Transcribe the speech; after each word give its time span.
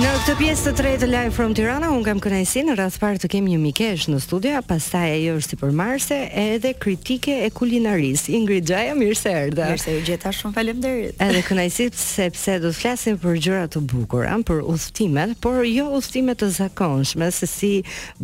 Në 0.00 0.08
këtë 0.16 0.32
pjesë 0.38 0.62
të 0.64 0.70
tretë 0.78 1.06
live 1.10 1.30
from 1.36 1.50
Tirana, 1.52 1.90
unë 1.92 2.06
kam 2.06 2.20
kënaqësinë 2.24 2.70
në 2.70 2.74
radhë 2.78 3.00
parë 3.02 3.18
të 3.20 3.28
kem 3.34 3.48
një 3.50 3.56
mikesh 3.60 4.04
në 4.08 4.18
studio, 4.24 4.60
pastaj 4.64 5.02
ajo 5.12 5.34
është 5.36 5.52
sipër 5.56 5.74
marse 5.76 6.16
edhe 6.40 6.70
kritike 6.80 7.34
e 7.44 7.48
kulinarisë. 7.52 8.30
Ingrid 8.38 8.64
Xhaja, 8.70 8.94
mirë 8.96 9.18
se 9.18 9.34
erdha. 9.42 9.66
Mirë 9.68 9.82
se 9.82 9.96
u 9.98 9.98
gjeta, 10.06 10.30
shumë 10.32 10.56
faleminderit. 10.56 11.20
Edhe 11.20 11.42
kënaqësi 11.44 11.88
sepse 12.00 12.54
do 12.62 12.70
të 12.72 12.78
flasim 12.80 13.18
për 13.20 13.36
gjëra 13.44 13.66
të 13.74 13.82
bukura, 13.92 14.38
për 14.48 14.62
udhëtimet, 14.72 15.34
por 15.44 15.60
jo 15.68 15.90
udhëtime 15.98 16.32
të 16.40 16.48
zakonshme, 16.56 17.28
se 17.42 17.48
si 17.52 17.70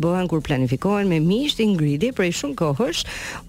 bëhen 0.01 0.25
kur 0.33 0.41
planifikohen 0.49 1.11
me 1.13 1.19
mish 1.27 1.59
të 1.59 1.67
Ingridi 1.67 2.09
për 2.17 2.31
shumë 2.39 2.57
kohësh, 2.63 3.03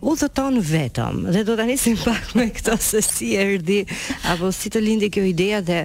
udhëton 0.04 0.60
vetëm. 0.74 1.24
Dhe 1.32 1.46
do 1.48 1.56
ta 1.56 1.64
nisim 1.70 1.96
pak 2.04 2.36
me 2.36 2.50
këtë 2.58 2.76
se 2.90 3.00
si 3.08 3.30
erdhi 3.40 3.86
apo 4.34 4.52
si 4.52 4.68
të 4.74 4.84
lindi 4.84 5.08
kjo 5.16 5.24
ide 5.32 5.54
dhe 5.70 5.80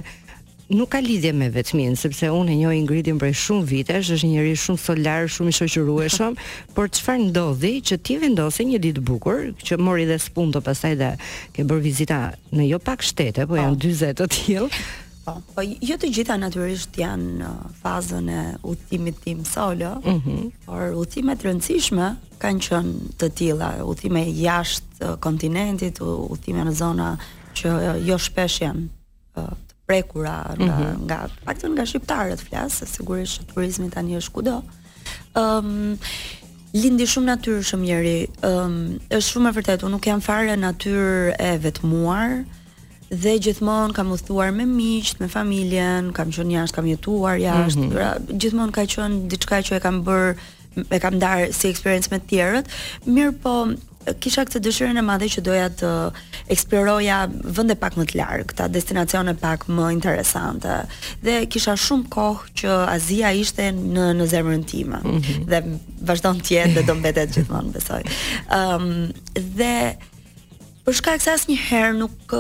nuk 0.71 0.93
ka 0.95 0.99
lidhje 1.03 1.33
me 1.35 1.49
vetmin, 1.51 1.95
sepse 1.99 2.29
unë 2.31 2.53
e 2.53 2.57
njoj 2.61 2.75
Ingridin 2.77 3.19
prej 3.19 3.33
shumë 3.41 3.65
vitesh, 3.67 4.11
është 4.15 4.27
një 4.29 4.35
njerëz 4.37 4.61
shumë 4.63 4.81
solar, 4.85 5.27
shumë 5.35 5.51
i 5.51 5.57
shoqërueshëm, 5.59 6.37
por 6.77 6.91
çfarë 6.95 7.27
ndodhi 7.31 7.73
që 7.89 7.99
ti 8.03 8.17
vendose 8.21 8.63
një 8.67 8.79
ditë 8.85 9.03
bukur, 9.07 9.49
që 9.59 9.79
mori 9.81 10.05
dhe 10.07 10.19
spunto 10.21 10.63
pastaj 10.63 10.95
dhe 11.01 11.11
ke 11.55 11.65
bër 11.67 11.83
vizita 11.83 12.21
në 12.55 12.69
jo 12.69 12.79
pak 12.79 13.03
shtete, 13.03 13.47
po 13.49 13.59
janë 13.59 13.75
40 13.75 14.13
po. 14.13 14.13
të 14.21 14.27
tillë. 14.37 14.85
Po, 15.23 15.37
po 15.55 15.63
jo 15.89 15.95
të 15.99 16.07
gjitha 16.15 16.35
natyrisht 16.39 16.97
janë 16.99 17.37
në 17.41 17.47
uh, 17.51 17.75
fazën 17.83 18.25
e 18.31 18.41
udhimit 18.71 19.19
tim 19.23 19.45
solo, 19.47 19.93
mm 20.03 20.17
-hmm. 20.19 20.41
por 20.65 20.95
udhimet 21.03 21.37
të 21.43 21.49
rëndësishme 21.49 22.07
kanë 22.41 22.63
qenë 22.67 22.95
të 23.19 23.27
tilla, 23.35 23.69
udhime 23.87 24.23
jashtë 24.45 25.07
uh, 25.11 25.15
kontinentit, 25.19 25.95
udhime 26.33 26.61
në 26.67 26.71
zona 26.83 27.17
që 27.57 27.67
uh, 27.71 28.07
jo 28.07 28.17
shpesh 28.19 28.61
janë 28.63 28.83
prekura 29.93 30.37
nga 30.63 30.75
mm 30.77 30.83
-hmm. 30.83 31.01
nga 31.09 31.19
paktën 31.45 31.71
nga 31.77 31.85
shqiptarët 31.89 32.39
flas 32.47 32.71
se 32.79 32.85
sigurisht 32.95 33.37
turizmi 33.53 33.87
tani 33.95 34.13
është 34.21 34.31
kudo. 34.35 34.55
Ëm 34.63 35.39
um, 35.41 35.97
lindi 36.81 37.05
shumë 37.11 37.27
natyrshëm 37.31 37.81
njerëj. 37.89 38.21
Ëm 38.23 38.29
um, 38.51 38.75
është 39.17 39.29
shumë 39.33 39.47
e 39.51 39.55
vërtetë, 39.57 39.83
unë 39.85 39.93
nuk 39.95 40.05
jam 40.09 40.21
fare 40.29 40.53
natyrë 40.65 41.23
e 41.49 41.51
vetmuar 41.63 42.29
dhe 43.23 43.33
gjithmonë 43.45 43.93
kam 43.97 44.07
udhëtuar 44.15 44.49
me 44.57 44.65
miqt, 44.79 45.15
me 45.21 45.27
familjen, 45.37 46.03
kam 46.17 46.27
qenë 46.35 46.53
jashtë, 46.57 46.75
kam 46.75 46.85
jetuar 46.93 47.35
jashtë. 47.47 47.81
Mm 47.85 47.91
-hmm. 47.93 48.37
Gjithmonë 48.41 48.73
ka 48.75 48.83
qenë 48.93 49.15
diçka 49.31 49.55
që 49.67 49.71
e 49.77 49.83
kam 49.85 49.95
bër 50.07 50.25
e 50.95 50.99
kam 51.03 51.13
ndarë 51.19 51.51
si 51.57 51.65
eksperiencë 51.73 52.09
me 52.13 52.19
tjerët, 52.29 52.65
tjerët. 52.65 52.65
Mirpo 53.13 53.53
kisha 54.19 54.43
këtë 54.47 54.59
dëshirën 54.65 54.99
e 54.99 55.03
madhe 55.05 55.27
që 55.31 55.43
doja 55.45 55.69
të 55.79 55.89
eksploroja 56.53 57.19
vende 57.55 57.75
pak 57.79 57.95
më 57.99 58.05
të 58.11 58.17
larg, 58.19 58.53
ta 58.57 58.67
destinacione 58.71 59.35
pak 59.39 59.67
më 59.71 59.87
interesante. 59.97 60.75
Dhe 61.23 61.43
kisha 61.47 61.75
shumë 61.79 62.09
kohë 62.13 62.51
që 62.63 62.75
Azia 62.97 63.31
ishte 63.39 63.69
në 63.75 64.09
në 64.19 64.29
zemrën 64.33 64.65
time 64.67 64.99
mm 65.03 65.19
-hmm. 65.19 65.45
dhe 65.53 65.63
vazhdon 66.09 66.39
të 66.43 66.51
jetë 66.57 66.73
dhe 66.75 66.83
do 66.87 66.95
mbetet 66.95 67.29
gjithmonë, 67.35 67.71
besoj. 67.71 68.01
Ëm 68.01 68.57
ehm, 68.59 68.83
um, 68.83 69.13
dhe 69.59 69.73
për 70.85 70.93
shkak 70.93 71.21
se 71.21 71.31
asnjëherë 71.31 71.95
nuk 71.97 72.31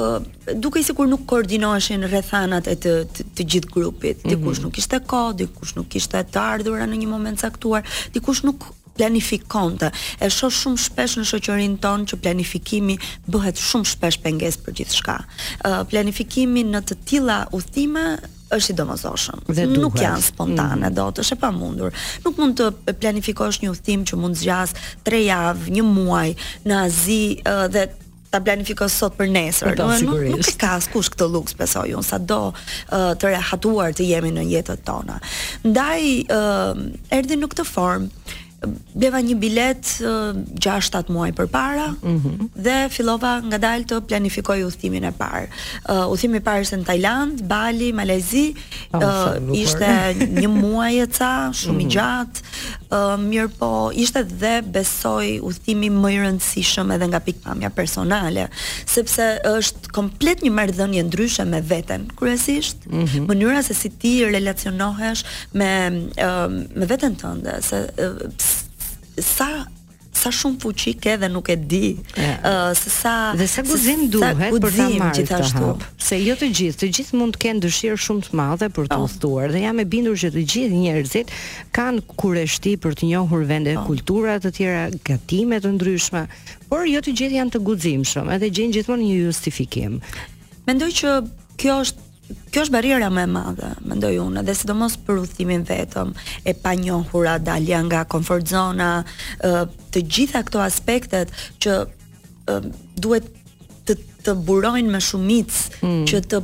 dukej 0.59 0.83
sikur 0.83 1.07
nuk 1.07 1.25
koordinoheshin 1.25 2.03
rrethanat 2.03 2.67
e 2.67 2.75
të, 2.75 2.91
të, 3.13 3.21
të 3.35 3.41
gjithë 3.51 3.71
grupit. 3.75 4.17
Mm 4.17 4.21
-hmm. 4.29 4.35
Dikush 4.35 4.57
mhm. 4.59 4.63
nuk 4.63 4.73
kishte 4.73 4.99
kohë, 4.99 5.35
dikush 5.37 5.75
nuk 5.75 5.87
kishte 5.87 6.23
të 6.33 6.39
ardhurën 6.39 6.89
në 6.91 6.95
një 7.01 7.07
moment 7.07 7.39
caktuar, 7.41 7.83
dikush 8.13 8.43
nuk 8.43 8.59
planifikon 8.97 9.77
të. 9.81 9.89
E 10.23 10.29
shoh 10.33 10.53
shumë 10.53 10.83
shpesh 10.85 11.17
në 11.19 11.25
shoqërinë 11.29 11.79
tonë 11.83 12.07
që 12.11 12.19
planifikimi 12.23 12.97
bëhet 13.33 13.61
shumë 13.61 13.89
shpesh 13.93 14.19
pengesë 14.25 14.61
për 14.65 14.77
gjithçka. 14.79 15.17
Ë 15.65 15.71
uh, 15.73 15.81
planifikimi 15.93 16.65
në 16.73 16.83
të 16.89 16.99
tilla 17.09 17.39
udhime 17.57 18.05
është 18.53 18.73
i 18.73 18.77
domozoshëm. 18.77 19.41
Nuk 19.81 19.97
janë 19.97 20.21
spontane, 20.27 20.89
mm. 20.91 20.97
do 20.97 21.07
të 21.17 21.23
është 21.23 21.37
e 21.39 21.41
pamundur. 21.41 21.95
Nuk 22.25 22.37
mund 22.37 22.59
të 22.59 22.95
planifikosh 23.01 23.63
një 23.63 23.71
udhim 23.73 24.05
që 24.05 24.19
mund 24.21 24.37
zgjas 24.37 24.75
3 25.07 25.23
javë, 25.25 25.67
1 25.73 25.91
muaj 25.95 26.27
në 26.69 26.79
Azi 26.83 27.19
uh, 27.49 27.65
dhe 27.73 27.87
ta 28.33 28.39
planifikosh 28.41 28.93
sot 28.97 29.13
për 29.17 29.27
nesër, 29.29 29.73
do 29.77 29.85
po, 29.89 29.97
të 30.01 30.05
nuk, 30.05 30.39
nuk 30.39 30.47
ka 30.61 30.71
askush 30.79 31.09
këtë 31.13 31.27
luks 31.29 31.53
besoj 31.57 31.91
unë, 31.93 32.05
sado 32.07 32.39
uh, 32.49 33.09
të 33.21 33.29
rehatuar 33.29 33.93
të 33.93 34.07
jemi 34.09 34.31
në 34.33 34.45
jetën 34.49 34.79
tona. 34.87 35.19
Ndaj 35.67 36.05
uh, 36.33 36.79
erdhi 37.13 37.37
në 37.37 37.49
këtë 37.53 37.67
formë 37.69 38.41
beva 38.97 39.19
një 39.23 39.35
bilet 39.39 39.87
6-7 40.01 40.97
uh, 41.01 41.13
muaj 41.13 41.31
përpara 41.37 41.87
mm 41.91 42.21
-hmm. 42.21 42.47
dhe 42.67 42.77
fillova 42.89 43.31
ngadalë 43.49 43.85
të 43.89 43.95
planifikoj 44.07 44.59
udhimin 44.69 45.03
e 45.03 45.11
parë. 45.19 45.47
Uh, 45.89 46.05
udhimi 46.13 46.37
i 46.37 46.43
parë 46.47 46.61
ishte 46.61 46.77
në 46.79 46.85
Tajland, 46.85 47.41
Bali, 47.53 47.91
Malezi, 47.93 48.55
ah, 48.91 49.35
ishte 49.63 49.89
një 50.41 50.47
muaj 50.61 50.93
e 50.99 51.07
ca, 51.17 51.31
shumë 51.59 51.81
i 51.81 51.85
mm 51.85 51.87
-hmm. 51.87 51.93
gjatë. 51.95 52.37
Uh, 52.93 53.17
mirë 53.31 53.49
po, 53.59 53.91
ishte 54.03 54.19
dhe 54.41 54.61
besoj 54.75 55.25
udhimi 55.47 55.89
më 56.01 56.09
i 56.15 56.17
rëndësishëm 56.25 56.87
edhe 56.95 57.05
nga 57.07 57.19
pikpamja 57.19 57.69
personale, 57.69 58.45
sepse 58.95 59.25
është 59.57 59.89
komplet 59.97 60.37
një 60.45 60.51
marrëdhënie 60.59 61.03
ndryshe 61.03 61.43
me 61.45 61.59
veten, 61.61 62.01
kryesisht. 62.19 62.77
Mm 62.85 63.05
-hmm. 63.05 63.25
Mënyra 63.29 63.61
se 63.67 63.73
si 63.81 63.89
ti 63.89 64.13
relacionohesh 64.37 65.21
me 65.59 65.71
uh, 66.27 66.49
me 66.79 66.85
veten 66.91 67.13
tënde, 67.21 67.53
se 67.67 67.77
uh, 67.85 68.47
sa 69.17 69.65
sa 70.13 70.29
shumë 70.29 70.59
fuqi 70.61 70.91
ke 71.01 71.15
dhe 71.19 71.27
nuk 71.27 71.49
e 71.49 71.55
di. 71.57 71.87
Ëh 72.15 72.75
sa 72.77 73.33
dhe 73.35 73.47
sa 73.49 73.63
guzim 73.65 74.05
duhet 74.13 74.37
për 74.61 74.75
ta 74.77 74.85
marrë 74.93 75.17
gjithashtu. 75.17 75.71
Se 75.97 76.19
jo 76.21 76.35
të 76.37 76.49
gjithë, 76.53 76.79
të 76.83 76.89
gjithë 76.95 77.19
mund 77.19 77.33
të 77.35 77.41
kenë 77.43 77.63
dëshirë 77.65 77.97
shumë 78.05 78.23
të 78.27 78.37
madhe 78.37 78.69
për 78.77 78.91
të 78.93 78.99
po. 79.01 79.07
udhëtuar 79.09 79.51
dhe 79.55 79.63
jam 79.65 79.81
e 79.81 79.87
bindur 79.89 80.15
që 80.21 80.29
të 80.37 80.43
gjithë 80.53 80.79
njerëzit 80.83 81.33
kanë 81.75 82.05
kurështi 82.13 82.75
për 82.85 82.93
të 82.99 83.09
njohur 83.09 83.43
vende, 83.49 83.73
oh. 83.73 83.83
kultura 83.89 84.37
të 84.43 84.53
tjera, 84.59 84.85
gatime 85.09 85.59
të 85.65 85.73
ndryshme, 85.81 86.23
por 86.69 86.85
jo 86.87 87.01
të 87.03 87.17
gjithë 87.17 87.39
janë 87.41 87.55
të 87.57 87.63
guximshëm, 87.71 88.29
edhe 88.37 88.53
gjën 88.53 88.77
gjithmonë 88.79 89.07
një 89.09 89.19
justifikim. 89.25 89.97
Mendoj 90.69 90.91
që 91.01 91.19
kjo 91.59 91.81
është 91.81 92.02
kjo 92.53 92.61
është 92.67 92.73
barriera 92.73 93.07
më 93.11 93.23
e 93.25 93.29
madhe, 93.33 93.69
mendoj 93.89 94.11
unë, 94.23 94.43
dhe 94.47 94.53
sidomos 94.55 94.95
për 95.05 95.19
udhimin 95.23 95.63
vetëm, 95.67 96.11
e 96.47 96.53
panjohur, 96.63 97.27
dalja 97.43 97.81
nga 97.87 98.03
comfort 98.09 98.47
zona, 98.47 98.91
të 99.93 100.03
gjitha 100.13 100.43
këto 100.47 100.61
aspektet 100.63 101.33
që 101.63 101.77
duhet 102.99 103.29
të 103.87 103.97
të 104.23 104.37
burojnë 104.47 104.91
me 104.93 104.99
shumicë 105.03 105.81
hmm. 105.81 106.03
që 106.07 106.19
të 106.31 106.39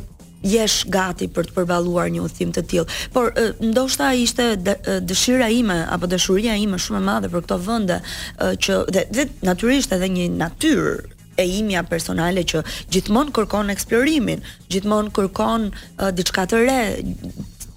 jesh 0.49 0.81
gati 0.91 1.27
për 1.35 1.47
të 1.49 1.55
përballuar 1.55 2.09
një 2.11 2.21
udhim 2.25 2.51
të 2.55 2.63
tillë. 2.71 2.97
Por 3.15 3.29
ndoshta 3.69 4.09
ishte 4.19 4.49
dëshira 4.63 5.47
ime 5.53 5.77
apo 5.95 6.09
dëshuria 6.11 6.57
ime 6.59 6.79
shumë 6.79 6.99
e 6.99 7.05
madhe 7.07 7.31
për 7.31 7.45
këto 7.45 7.57
vende 7.69 8.01
që 8.65 8.81
dhe, 8.91 9.05
dhe 9.15 9.25
natyrisht 9.47 9.95
edhe 9.95 10.11
një 10.15 10.27
natyrë 10.41 10.93
e 11.41 11.45
imja 11.63 11.83
personale 11.91 12.43
që 12.51 12.63
gjithmonë 12.93 13.33
kërkon 13.37 13.71
eksplorimin, 13.75 14.43
gjithmonë 14.73 15.15
kërkon 15.19 15.71
uh, 15.73 16.09
diçka 16.19 16.45
të 16.51 16.61
re, 16.67 16.79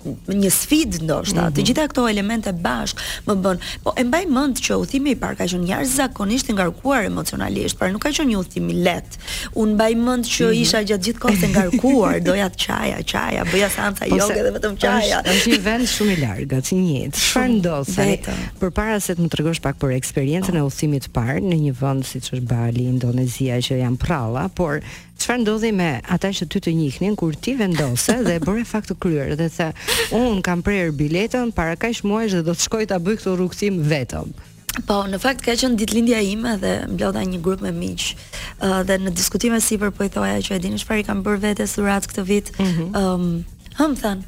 një 0.09 0.51
sfidë 0.51 1.03
ndoshta. 1.07 1.41
Mm 1.41 1.47
-hmm. 1.47 1.55
Të 1.55 1.59
mhm. 1.63 1.67
gjitha 1.69 1.85
këto 1.93 2.05
elemente 2.11 2.53
bashk 2.65 2.99
më 3.27 3.35
bën. 3.45 3.59
Po 3.85 3.93
e 4.01 4.05
mbaj 4.05 4.25
mend 4.27 4.57
që 4.65 4.75
udhimi 4.83 5.11
i 5.11 5.17
parë 5.19 5.37
ka 5.39 5.45
qenë 5.47 5.69
jashtëzakonisht 5.71 5.97
zakonisht 5.97 6.49
i 6.49 6.53
ngarkuar 6.57 7.05
emocionalisht, 7.11 7.79
pra 7.79 7.91
nuk 7.93 8.03
ka 8.03 8.09
qenë 8.15 8.31
një 8.33 8.39
udhim 8.43 8.71
i 8.71 8.75
lehtë. 8.75 9.15
Un 9.63 9.75
mbaj 9.79 9.93
mend 9.97 10.25
që 10.25 10.45
mm 10.45 10.51
-hmm. 10.51 10.63
isha 10.63 10.81
gjatë 10.89 11.05
gjithë 11.07 11.19
kohës 11.25 11.43
e 11.43 11.49
ngarkuar, 11.55 12.17
doja 12.21 12.49
të 12.53 12.59
çaja, 12.65 13.03
çaja, 13.03 13.43
bëja 13.53 13.69
seanca 13.75 14.07
joge 14.07 14.35
po 14.39 14.43
dhe 14.47 14.53
vetëm 14.57 14.75
çaja. 14.83 15.19
Është 15.33 15.51
një 15.55 15.61
vend 15.69 15.87
shumë 15.95 16.13
i 16.13 16.17
largë, 16.25 16.59
si 16.67 16.75
një 16.85 16.95
jetë. 17.03 17.17
Çfarë 17.17 17.53
ndodh 17.59 18.21
Përpara 18.61 19.01
se 19.01 19.15
të 19.15 19.21
më 19.23 19.29
tregosh 19.29 19.61
pak 19.61 19.77
për 19.79 19.91
eksperiencën 19.99 20.55
oh. 20.57 20.61
e 20.61 20.63
udhimit 20.69 21.03
të 21.07 21.11
parë 21.17 21.41
në 21.51 21.57
një 21.65 21.73
vend 21.81 22.05
siç 22.05 22.33
është 22.33 22.49
Bali, 22.53 22.85
Indonezia 22.95 23.55
që 23.65 23.75
janë 23.83 23.97
prralla, 23.97 24.49
por 24.49 24.81
Çfarë 25.23 25.39
ndodhi 25.45 25.69
me 25.79 25.91
ata 26.11 26.33
që 26.35 26.47
ty 26.51 26.61
të 26.67 26.73
njihnin 26.75 27.13
kur 27.21 27.37
ti 27.39 27.53
vendose 27.55 28.15
dhe 28.27 28.33
e 28.41 28.41
bëre 28.43 28.63
fakt 28.67 28.89
të 28.91 28.95
kryer 29.03 29.37
dhe 29.39 29.47
thë, 29.55 29.69
un 30.19 30.41
kam 30.43 30.65
prer 30.67 30.89
biletën 30.99 31.53
para 31.59 31.77
kaq 31.79 32.01
muajsh 32.09 32.35
dhe 32.41 32.41
do 32.49 32.55
të 32.57 32.65
shkoj 32.65 32.85
ta 32.91 32.99
bëj 33.05 33.17
këtë 33.21 33.35
rrugësim 33.39 33.77
vetëm. 33.93 34.33
Po, 34.89 34.97
në 35.13 35.21
fakt 35.23 35.45
ka 35.47 35.55
qenë 35.61 35.79
ditëlindja 35.79 36.23
ime 36.33 36.57
dhe 36.63 36.73
mblodha 36.97 37.23
një 37.29 37.39
grup 37.47 37.63
me 37.63 37.71
miq. 37.77 38.09
Ëh 38.67 38.83
dhe 38.89 38.99
në 39.05 39.15
diskutime 39.21 39.63
sipër 39.63 39.95
po 39.95 40.09
i 40.09 40.11
thoha 40.11 40.41
që 40.43 40.59
e 40.59 40.61
dini 40.65 40.83
çfarë 40.83 41.05
i 41.05 41.07
kam 41.07 41.23
bërë 41.23 41.43
vetes 41.47 41.77
surat 41.79 42.03
këtë 42.11 42.27
vit. 42.33 42.51
Mhm. 42.59 42.67
Ëm, 42.67 42.83
mm 42.83 42.91
-hmm. 42.91 43.15
um, 43.15 43.45
hëm 43.79 43.93
than, 44.03 44.19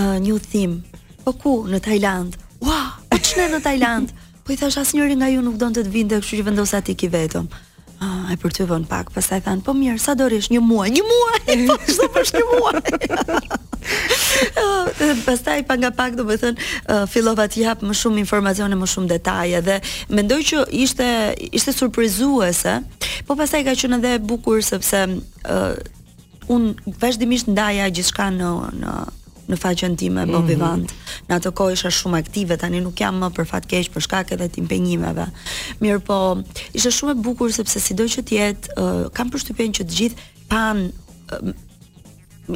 uh, 0.00 0.18
new 0.26 0.38
theme. 0.50 0.76
Po 1.24 1.30
ku 1.32 1.52
në 1.70 1.78
Tajland? 1.86 2.34
Ua, 2.58 2.74
wow, 2.74 2.86
po 3.08 3.16
ç'në 3.28 3.46
në 3.54 3.62
Tajland? 3.68 4.08
Po 4.44 4.48
i 4.52 4.56
thash 4.56 4.78
asnjëri 4.82 5.14
nga 5.16 5.28
ju 5.28 5.42
nuk 5.46 5.56
donte 5.62 5.80
të 5.84 5.90
vinte, 5.90 6.16
kështu 6.20 6.36
që 6.42 6.42
vendosa 6.48 6.80
ti 6.82 6.94
ki 7.00 7.08
vetëm 7.08 7.46
e 8.32 8.36
për 8.40 8.52
ty 8.54 8.64
vën 8.68 8.84
pak, 8.88 9.10
pastaj 9.12 9.40
than, 9.44 9.60
po 9.64 9.74
mirë, 9.76 9.98
sa 10.00 10.14
dorish 10.16 10.46
rish 10.48 10.54
një 10.54 10.60
muaj, 10.64 10.88
një 10.94 11.02
muaj. 11.08 11.58
Po 11.68 11.74
çfarë 11.90 12.12
bësh 12.14 12.32
një 12.36 12.44
muaj? 12.50 13.40
pastaj 15.28 15.62
pa 15.68 15.76
nga 15.82 15.90
pak, 15.92 16.16
do 16.16 16.24
të 16.24 16.38
thënë, 16.44 16.68
uh, 16.80 17.04
fillova 17.10 17.48
të 17.50 17.64
jap 17.66 17.84
më 17.84 17.96
shumë 18.00 18.22
informacione, 18.22 18.78
më 18.78 18.88
shumë 18.94 19.12
detaje 19.16 19.60
dhe 19.66 19.76
mendoj 20.16 20.40
që 20.52 20.64
ishte 20.80 21.08
ishte 21.52 21.76
surprizuese, 21.76 22.78
po 23.28 23.36
pastaj 23.36 23.64
ka 23.68 23.76
qenë 23.76 24.00
edhe 24.00 24.14
e 24.16 24.24
bukur 24.32 24.62
sepse 24.64 25.04
uh, 25.04 25.72
un 26.50 26.72
vazhdimisht 27.02 27.52
ndaja 27.52 27.90
gjithçka 27.92 28.30
në 28.34 28.54
në 28.80 28.96
në 29.50 29.58
faqen 29.60 29.96
time 29.98 30.24
e 30.24 30.30
Bobi 30.30 30.54
mhm. 30.54 30.62
Vant. 30.62 30.94
Në 31.28 31.38
atë 31.38 31.52
kohë 31.58 31.76
isha 31.76 31.90
shumë 31.94 32.20
aktive, 32.22 32.56
tani 32.60 32.80
nuk 32.84 32.98
jam 33.02 33.18
më 33.22 33.30
për 33.36 33.48
fat 33.50 33.66
keq 33.70 33.90
për 33.94 34.06
shkak 34.06 34.32
edhe 34.36 34.48
të 34.54 34.62
impenjimeve. 34.64 35.26
Mirë 35.82 36.02
po, 36.08 36.18
isha 36.78 36.92
shumë 36.94 37.16
e 37.16 37.24
bukur 37.26 37.52
sepse 37.54 37.82
sido 37.86 38.06
që 38.10 38.24
të 38.30 38.38
jetë, 38.38 38.78
uh, 38.78 39.02
kam 39.18 39.32
përshtypjen 39.34 39.74
që 39.80 39.88
të 39.90 40.00
gjithë 40.00 40.26
pan 40.50 40.86
uh, 41.34 41.52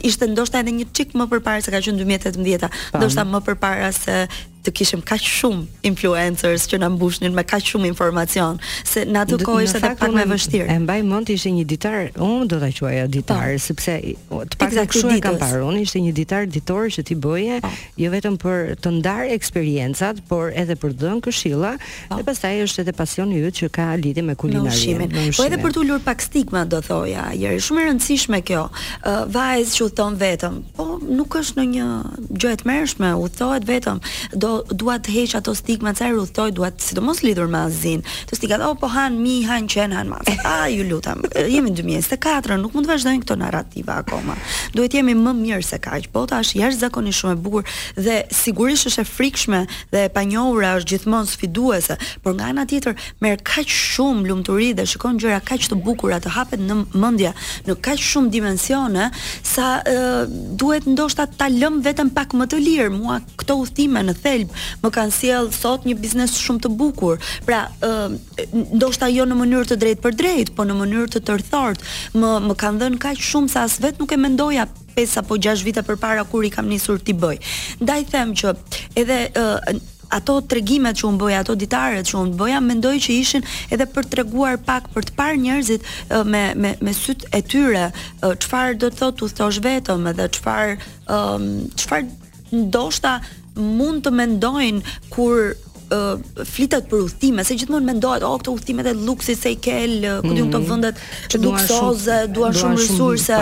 ishte 0.04 0.26
ndoshta 0.32 0.62
edhe 0.64 0.72
një 0.74 0.88
çik 0.96 1.12
më 1.18 1.28
përpara 1.34 1.62
se 1.62 1.70
ka 1.74 1.78
qenë 1.84 2.02
2018-a, 2.02 2.72
ndoshta 2.98 3.26
më 3.30 3.42
përpara 3.50 3.92
se 3.94 4.16
të 4.66 4.72
kishim 4.80 5.02
kaq 5.04 5.24
shumë 5.28 5.88
influencers 5.90 6.64
që 6.70 6.78
na 6.82 6.88
mbushnin 6.92 7.34
me 7.36 7.44
kaq 7.44 7.64
shumë 7.72 7.88
informacion, 7.90 8.58
se 8.86 9.04
në 9.06 9.20
atë 9.22 9.38
kohë 9.44 9.66
ishte 9.66 9.80
edhe 9.80 9.92
pak 10.00 10.14
më 10.14 10.24
vështirë. 10.32 10.68
E 10.74 10.78
mbaj 10.84 10.98
mend 11.08 11.32
ishte 11.34 11.52
një 11.52 11.66
ditar, 11.72 12.04
unë 12.28 12.48
do 12.52 12.60
ta 12.62 12.70
quaja 12.78 13.04
ditar, 13.06 13.52
pa. 13.52 13.52
Po. 13.52 13.60
sepse 13.64 13.96
të 14.30 14.58
pak 14.58 14.68
exactly 14.68 15.00
kështu 15.00 15.18
e 15.18 15.22
kam 15.24 15.38
parë. 15.42 15.60
Unë 15.68 15.84
ishte 15.86 16.00
një 16.02 16.12
ditar 16.16 16.46
ditor 16.54 16.88
që 16.96 17.04
ti 17.08 17.16
bëje, 17.26 17.60
pa. 17.64 17.68
Po. 17.68 17.92
jo 18.02 18.10
vetëm 18.14 18.38
për 18.40 18.60
të 18.84 18.94
ndarë 18.98 19.28
eksperiencat, 19.38 20.22
por 20.30 20.52
edhe 20.54 20.76
për 20.80 20.94
të 20.96 21.04
dhënë 21.04 21.24
këshilla, 21.28 21.74
po. 22.08 22.18
dhe 22.18 22.26
pastaj 22.28 22.62
është 22.66 22.84
edhe 22.84 22.96
pasioni 23.02 23.42
yt 23.44 23.54
që 23.60 23.70
ka 23.76 23.88
lidhje 24.00 24.24
me 24.24 24.34
kulinarinë. 24.40 25.36
Po 25.36 25.44
edhe 25.48 25.60
për 25.62 25.76
të 25.76 25.84
ulur 25.84 26.00
pak 26.04 26.22
stigma 26.24 26.64
do 26.64 26.80
thoja, 26.84 27.28
jeri, 27.36 27.60
shumë 27.60 27.84
e 27.84 27.88
rëndësishme 27.90 28.40
kjo. 28.48 28.64
Uh, 29.04 29.60
që 29.74 29.84
u 29.84 29.90
thon 29.90 30.16
vetëm, 30.20 30.54
po 30.76 30.86
nuk 31.02 31.34
është 31.40 31.58
në 31.60 31.64
një 31.74 31.86
gjë 32.40 32.50
e 32.54 32.58
tmerrshme, 32.62 33.08
u 33.20 33.26
thohet 33.32 33.64
vetëm, 33.68 33.98
do 34.40 34.53
dua 34.70 34.98
të 34.98 35.12
heq 35.14 35.34
ato 35.38 35.54
stigma 35.56 35.92
që 35.96 36.10
rrudhtoj, 36.10 36.50
dua 36.56 36.68
të 36.72 36.84
sidomos 36.88 37.22
lidhur 37.24 37.48
me 37.50 37.62
azin. 37.68 38.02
Të 38.28 38.38
stigat, 38.38 38.62
oh 38.64 38.74
po 38.78 38.88
han 38.92 39.16
mi, 39.22 39.40
han 39.48 39.66
qen, 39.70 39.92
han 39.96 40.08
mas. 40.12 40.28
A 40.46 40.68
ju 40.74 40.84
lutem, 40.88 41.22
jemi 41.48 41.70
në 41.72 41.78
2024, 41.82 42.58
nuk 42.62 42.76
mund 42.76 42.86
të 42.86 42.92
vazhdojmë 42.94 43.24
këto 43.24 43.36
narrativa 43.40 43.98
akoma. 44.02 44.36
Duhet 44.76 44.96
jemi 44.98 45.14
më 45.18 45.34
mirë 45.40 45.66
se 45.66 45.78
kaq. 45.82 46.08
Bota 46.12 46.38
po 46.38 46.42
është 46.44 46.60
jashtëzakonisht 46.60 47.20
shumë 47.22 47.36
e 47.36 47.40
bukur 47.42 47.76
dhe 47.98 48.16
sigurisht 48.34 48.88
është 48.90 49.04
e 49.04 49.08
frikshme 49.14 49.60
dhe 49.92 50.04
e 50.08 50.12
panjohura 50.14 50.74
është 50.80 50.92
gjithmonë 50.94 51.30
sfiduese, 51.32 51.96
por 52.24 52.34
nga 52.38 52.50
ana 52.54 52.66
tjetër 52.68 52.94
merr 53.24 53.40
kaq 53.44 53.70
shumë 53.70 54.28
lumturi 54.28 54.70
dhe 54.76 54.86
shikon 54.90 55.18
gjëra 55.22 55.40
kaq 55.46 55.68
të 55.70 55.78
bukura 55.84 56.20
të 56.24 56.34
hapet 56.36 56.60
në 56.62 56.78
mendje 57.00 57.30
në 57.68 57.76
kaq 57.84 58.02
shumë 58.02 58.32
dimensione 58.34 59.10
sa 59.46 59.68
uh, 59.80 60.26
duhet 60.58 60.86
ndoshta 60.90 61.26
ta 61.38 61.48
lëm 61.52 61.80
vetëm 61.86 62.10
pak 62.16 62.34
më 62.36 62.48
të 62.52 62.60
lirë. 62.66 62.90
Mua 62.94 63.18
këto 63.40 63.56
udhime 63.64 64.02
në 64.06 64.12
thel 64.22 64.43
film, 64.44 64.80
më 64.82 64.90
kanë 64.90 65.14
sjell 65.14 65.48
sot 65.54 65.84
një 65.88 65.96
biznes 65.98 66.34
shumë 66.38 66.62
të 66.66 66.72
bukur. 66.76 67.18
Pra, 67.46 67.64
ë 67.80 67.88
uh, 67.88 68.72
ndoshta 68.74 69.08
jo 69.12 69.24
në 69.26 69.38
mënyrë 69.38 69.68
të 69.72 69.78
drejtë 69.80 70.04
për 70.04 70.18
drejtë, 70.18 70.56
po 70.56 70.64
në 70.68 70.76
mënyrë 70.82 71.12
të 71.14 71.24
tërthort, 71.28 71.80
më 72.14 72.34
më 72.48 72.58
kanë 72.60 72.84
dhënë 72.84 73.02
kaq 73.06 73.24
shumë 73.28 73.48
sa 73.52 73.64
as 73.68 73.78
vetë 73.82 74.00
nuk 74.02 74.12
e 74.14 74.20
mendoja 74.26 74.68
5 74.96 75.18
apo 75.24 75.36
6 75.42 75.64
vite 75.66 75.82
përpara 75.82 76.22
kur 76.28 76.44
i 76.46 76.50
kam 76.54 76.68
nisur 76.70 77.00
ti 77.02 77.14
bëj. 77.18 77.40
Ndaj 77.82 78.04
them 78.12 78.34
që 78.38 78.52
edhe 79.00 79.24
uh, 79.36 79.58
ato 80.14 80.36
tregimet 80.46 80.98
që 81.00 81.06
unë 81.08 81.18
bëja, 81.18 81.38
ato 81.42 81.54
ditaret 81.58 82.06
që 82.06 82.18
unë 82.20 82.36
bëja, 82.38 82.60
mendoj 82.62 82.92
që 83.02 83.14
ishin 83.18 83.46
edhe 83.74 83.86
për 83.90 84.06
treguar 84.12 84.60
pak 84.62 84.90
për 84.94 85.08
të 85.08 85.16
parë 85.18 85.40
njerëzit 85.42 85.88
me 86.30 86.42
me 86.54 86.74
me 86.84 86.92
syt 86.94 87.24
e 87.34 87.40
tyre, 87.42 87.88
çfarë 88.22 88.76
do 88.78 88.92
të 88.92 89.00
thot 89.00 89.24
u 89.26 89.30
thosh 89.40 89.58
vetëm 89.64 90.04
edhe 90.12 90.28
çfarë 90.36 90.76
um, 91.08 91.48
çfarë 91.72 92.60
ndoshta 92.60 93.14
mund 93.58 94.02
të 94.04 94.10
mendojnë 94.14 94.96
kur 95.12 95.54
uh, 95.54 96.42
flitet 96.48 96.88
për 96.90 97.04
udhime 97.06 97.44
se 97.44 97.56
gjithmonë 97.58 97.86
mendohet, 97.92 98.24
oh, 98.26 98.36
këto 98.40 98.54
udhime 98.58 98.84
të 98.86 98.94
luksit 99.04 99.38
se 99.40 99.52
i 99.54 99.58
kel, 99.62 99.94
ku 100.24 100.34
diun 100.34 100.50
këto 100.50 100.60
mm, 100.62 100.68
vendet 100.70 101.02
që 101.30 101.40
duan 101.40 101.66
shumë, 101.66 102.58
shumë 102.58 102.76
resurse. 102.82 103.40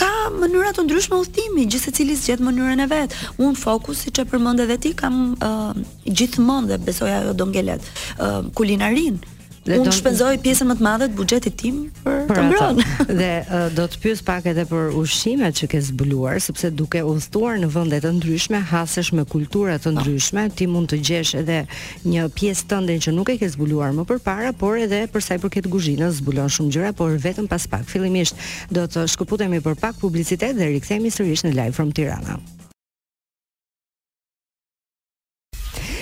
ka 0.00 0.10
mënyra 0.40 0.74
të 0.76 0.86
ndryshme 0.88 1.18
udhëtimi, 1.22 1.66
gjithë 1.70 1.84
secili 1.88 2.16
zgjat 2.18 2.42
mënyrën 2.48 2.84
e 2.84 2.88
vet. 2.94 3.16
Un 3.38 3.56
fokus, 3.56 4.02
siç 4.06 4.18
e 4.20 4.26
përmend 4.30 4.60
edhe 4.66 4.78
ti, 4.82 4.94
kam 5.02 5.36
uh, 5.38 5.72
gjithmonë 6.06 6.72
dhe 6.74 6.82
besoj 6.88 7.12
ajo 7.20 7.34
do 7.38 7.46
ngelet, 7.50 7.82
uh, 8.20 8.40
kulinarinë 8.54 9.36
unë 9.76 9.92
shpenzoj 9.92 10.36
pjesën 10.44 10.68
më 10.70 10.76
të 10.78 10.84
madhe 10.84 11.06
të 11.10 11.16
buxhetit 11.18 11.56
tim 11.60 11.78
për, 12.04 12.16
për 12.28 12.38
të 12.38 12.44
mbron. 12.48 12.78
dhe 13.20 13.28
uh, 13.42 13.56
do 13.76 13.84
të 13.90 14.00
pyes 14.02 14.22
pak 14.24 14.46
edhe 14.48 14.64
për 14.70 14.94
ushqimet 14.98 15.58
që 15.60 15.68
ke 15.74 15.80
zbuluar, 15.90 16.38
sepse 16.42 16.70
duke 16.76 17.02
udhëtuar 17.04 17.60
në 17.62 17.70
vende 17.74 18.00
të 18.04 18.12
ndryshme, 18.18 18.60
hasesh 18.72 19.12
me 19.18 19.24
kultura 19.28 19.76
të 19.78 19.92
po. 19.92 19.94
ndryshme, 19.98 20.46
ti 20.56 20.68
mund 20.70 20.92
të 20.92 21.00
gjesh 21.08 21.34
edhe 21.42 21.60
një 22.08 22.28
pjesë 22.38 22.68
tënde 22.70 22.96
që 23.04 23.14
nuk 23.18 23.32
e 23.34 23.38
ke 23.42 23.48
zbuluar 23.52 23.92
më 23.96 24.06
përpara, 24.08 24.52
por 24.56 24.78
edhe 24.80 25.02
për 25.12 25.24
sa 25.26 25.38
i 25.38 25.42
përket 25.42 25.68
kuzhinës 25.72 26.22
zbulon 26.22 26.48
shumë 26.52 26.76
gjëra, 26.76 26.94
por 27.00 27.16
vetëm 27.26 27.48
pas 27.50 27.66
pak. 27.70 27.84
Fillimisht 27.90 28.38
do 28.72 28.86
të 28.88 29.06
shkëputemi 29.14 29.60
për 29.64 29.76
pak 29.82 29.98
publicitet 30.00 30.56
dhe 30.56 30.72
rikthehemi 30.76 31.12
sërish 31.12 31.44
në 31.48 31.54
live 31.60 31.76
from 31.76 31.92
Tirana. 31.92 32.38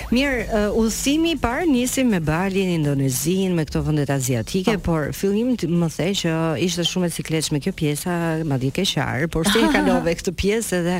Mirë, 0.07 0.35
uh, 0.45 0.77
udhësimi 0.79 1.33
i 1.33 1.37
parë 1.41 1.65
nisim 1.67 2.07
me 2.13 2.19
Balin, 2.23 2.69
Indonezinë, 2.77 3.51
me 3.57 3.65
këto 3.67 3.81
vendet 3.83 4.11
aziatike, 4.13 4.77
po. 4.79 4.93
por 4.93 5.09
fillim 5.13 5.55
të 5.59 5.67
më 5.67 5.89
the 5.97 6.07
që 6.21 6.35
ishte 6.63 6.83
shumë 6.87 7.07
e 7.09 7.15
cikletshme 7.17 7.59
kjo 7.63 7.73
pjesa, 7.75 8.15
madje 8.47 8.69
ke 8.71 8.85
qar, 8.87 9.25
por 9.33 9.45
si 9.51 9.59
e 9.65 9.83
lëve 9.83 10.13
këtë 10.19 10.33
pjesë 10.39 10.79
edhe 10.79 10.95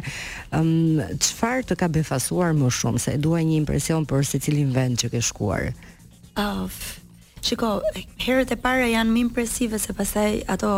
ëm 0.52 0.60
um, 0.60 1.02
çfarë 1.24 1.66
të 1.70 1.78
ka 1.80 1.88
befasuar 1.96 2.52
më 2.60 2.68
shumë 2.82 3.00
se 3.06 3.16
duaj 3.18 3.44
një 3.48 3.60
impresion 3.64 4.04
për 4.10 4.28
secilin 4.28 4.74
vend 4.76 5.00
që 5.00 5.10
ke 5.16 5.22
shkuar. 5.24 5.70
Of. 6.36 7.00
Shiko, 7.42 7.78
herët 8.20 8.52
e 8.52 8.60
para 8.60 8.92
janë 8.92 9.08
më 9.14 9.22
impresive 9.30 9.80
se 9.80 9.96
pastaj 9.96 10.42
ato 10.52 10.74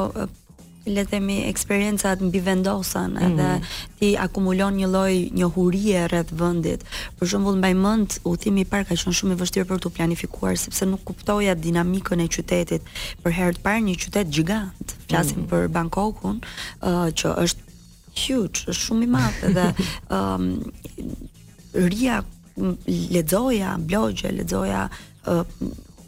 le 0.85 1.03
të 1.03 1.09
themi 1.11 1.35
eksperiencat 1.49 2.21
mbi 2.23 2.39
vendosen 2.45 3.17
edhe 3.17 3.47
mm 3.47 3.61
-hmm. 3.61 3.97
ti 3.99 4.15
akumulon 4.17 4.73
një 4.77 4.87
lloj 4.87 5.29
njohurie 5.33 6.07
rreth 6.07 6.33
vendit. 6.39 6.83
Për 7.19 7.27
shembull 7.27 7.57
mbaj 7.57 7.73
mend 7.73 8.19
udhimi 8.23 8.61
i 8.61 8.65
parë 8.65 8.85
ka 8.87 8.95
qenë 8.95 9.15
shumë 9.19 9.33
i 9.33 9.35
vështirë 9.41 9.67
për 9.67 9.79
tu 9.79 9.89
planifikuar 9.89 10.57
sepse 10.57 10.85
nuk 10.85 11.03
kuptoja 11.03 11.55
dinamikën 11.55 12.19
e 12.21 12.27
qytetit. 12.27 12.81
Për 13.23 13.31
herë 13.31 13.53
të 13.55 13.61
parë 13.63 13.81
një 13.83 13.95
qytet 13.95 14.27
gjigant. 14.35 14.87
Flasim 15.09 15.31
mhm. 15.31 15.39
mm 15.39 15.45
-hmm. 15.45 15.49
për 15.51 15.67
Bangkokun, 15.67 16.41
uh, 16.83 16.87
që 17.19 17.27
është 17.43 17.59
huge, 18.27 18.59
është 18.71 18.83
shumë 18.85 19.03
i 19.03 19.07
madh 19.07 19.37
dhe 19.55 19.65
um, 20.15 20.71
ria 21.91 22.23
lexoja 23.13 23.77
blogje, 23.79 24.31
lexoja 24.37 24.89
uh, 25.27 25.43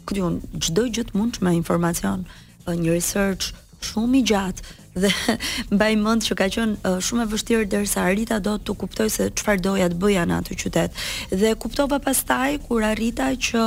kujtun 0.06 0.40
çdo 0.58 0.82
gjë 0.82 1.04
të 1.04 1.12
mundshme 1.14 1.54
informacion, 1.54 2.24
uh, 2.66 2.74
një 2.74 2.90
research 2.92 3.52
shumë 3.86 4.20
i 4.20 4.22
gjatë 4.30 4.70
dhe 5.04 5.10
mbaj 5.74 5.92
mend 6.04 6.26
që 6.28 6.36
ka 6.40 6.46
qenë 6.52 6.78
uh, 6.84 6.96
shumë 7.04 7.26
e 7.26 7.28
vështirë 7.32 7.68
derisa 7.72 8.06
Arita 8.10 8.38
do 8.44 8.56
të 8.60 8.76
kuptoj 8.82 9.06
se 9.14 9.28
çfarë 9.38 9.64
doja 9.64 9.90
të 9.92 10.00
bëja 10.02 10.26
në 10.28 10.40
atë 10.40 10.58
qytet. 10.62 11.02
Dhe 11.42 11.54
kuptova 11.64 12.00
pastaj 12.04 12.56
kur 12.66 12.84
Arita 12.90 13.30
që 13.36 13.66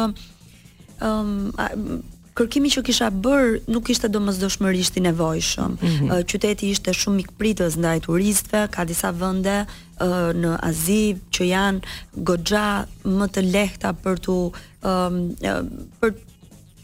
ëm 1.03 1.31
um, 1.51 2.03
kërkimi 2.35 2.67
që 2.67 2.81
kisha 2.83 3.07
bër 3.23 3.53
nuk 3.71 3.87
ishte 3.93 4.09
domosdoshmërisht 4.11 4.97
i 4.99 5.05
nevojshëm. 5.05 5.77
Mm 5.79 5.87
-hmm. 5.89 6.09
uh, 6.11 6.19
qyteti 6.27 6.65
ishte 6.75 6.91
shumë 7.01 7.15
mikpritës 7.21 7.77
ndaj 7.79 7.97
turistëve, 8.07 8.67
ka 8.75 8.83
disa 8.85 9.09
vende 9.21 9.57
uh, 9.63 10.31
në 10.41 10.49
Azi 10.69 11.01
që 11.31 11.43
janë 11.55 11.79
goxha 12.27 12.65
më 13.17 13.25
të 13.35 13.41
lehta 13.55 13.89
për 14.03 14.15
tu 14.27 14.35
um, 14.83 15.15
uh, 15.51 15.63
për 16.03 16.09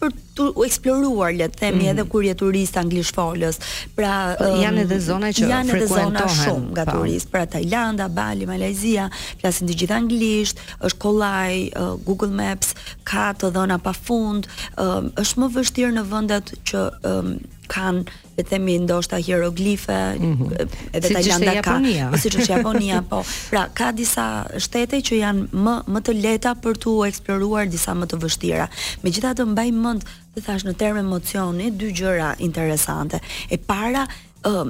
për 0.02 0.14
të 0.38 0.46
eksploruar 0.66 1.34
le 1.38 1.48
të 1.52 1.60
themi 1.62 1.84
mm. 1.84 1.90
edhe 1.92 2.06
kur 2.10 2.26
je 2.26 2.34
turist 2.40 2.78
anglisht 2.82 3.16
folës. 3.18 3.60
Pra 3.98 4.16
po, 4.40 4.50
janë 4.62 4.86
edhe 4.88 4.98
zona 5.06 5.30
që 5.36 5.52
frekuentohen 5.70 6.38
shumë 6.40 6.70
nga 6.76 6.86
po. 6.90 6.96
turist, 6.98 7.30
pra 7.34 7.46
Tajlanda, 7.46 8.08
Bali, 8.16 8.48
Malajzia, 8.50 9.10
flasin 9.42 9.70
të 9.70 9.78
gjithë 9.84 9.98
anglisht, 10.00 10.62
është 10.88 11.02
kollaj 11.06 11.54
uh, 11.54 11.94
Google 12.08 12.34
Maps 12.40 12.74
ka 13.12 13.30
të 13.42 13.54
dhëna 13.56 13.78
pafund, 13.86 14.48
është 15.22 15.42
më 15.42 15.52
vështirë 15.56 15.94
në 15.98 16.04
vendet 16.12 16.54
që 16.72 16.84
um, 17.12 17.34
kanë 17.72 18.04
e 18.42 18.44
themi 18.44 18.78
ndoshta 18.80 19.16
hieroglife 19.26 19.94
mm 20.18 20.34
-hmm. 20.34 20.96
edhe 20.96 21.08
si 21.08 21.14
Tajlanda 21.18 21.62
ka 21.68 21.76
si 21.80 21.94
po, 22.12 22.18
siç 22.24 22.34
është 22.40 22.50
Japonia 22.56 23.02
po 23.10 23.20
pra 23.50 23.62
ka 23.80 23.88
disa 24.02 24.26
shtete 24.66 24.96
që 25.08 25.14
janë 25.24 25.42
më 25.66 25.74
më 25.94 26.00
të 26.06 26.12
leta 26.26 26.52
për 26.64 26.74
tu 26.84 26.92
eksploruar 27.10 27.64
disa 27.76 27.92
më 28.00 28.06
të 28.12 28.16
vështira 28.24 28.68
megjithatë 29.04 29.44
mbaj 29.54 29.70
mend 29.84 30.02
të 30.34 30.40
thash 30.46 30.64
në 30.66 30.74
termë 30.82 31.04
emocioni 31.06 31.68
dy 31.80 31.88
gjëra 32.00 32.30
interesante 32.48 33.18
e 33.54 33.56
para 33.72 34.02
um, 34.52 34.68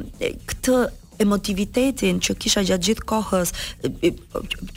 këtë 0.50 0.76
emotivitetin 1.22 2.20
që 2.24 2.36
kisha 2.42 2.64
gjatë 2.68 2.88
gjithë 2.90 3.06
kohës, 3.10 3.52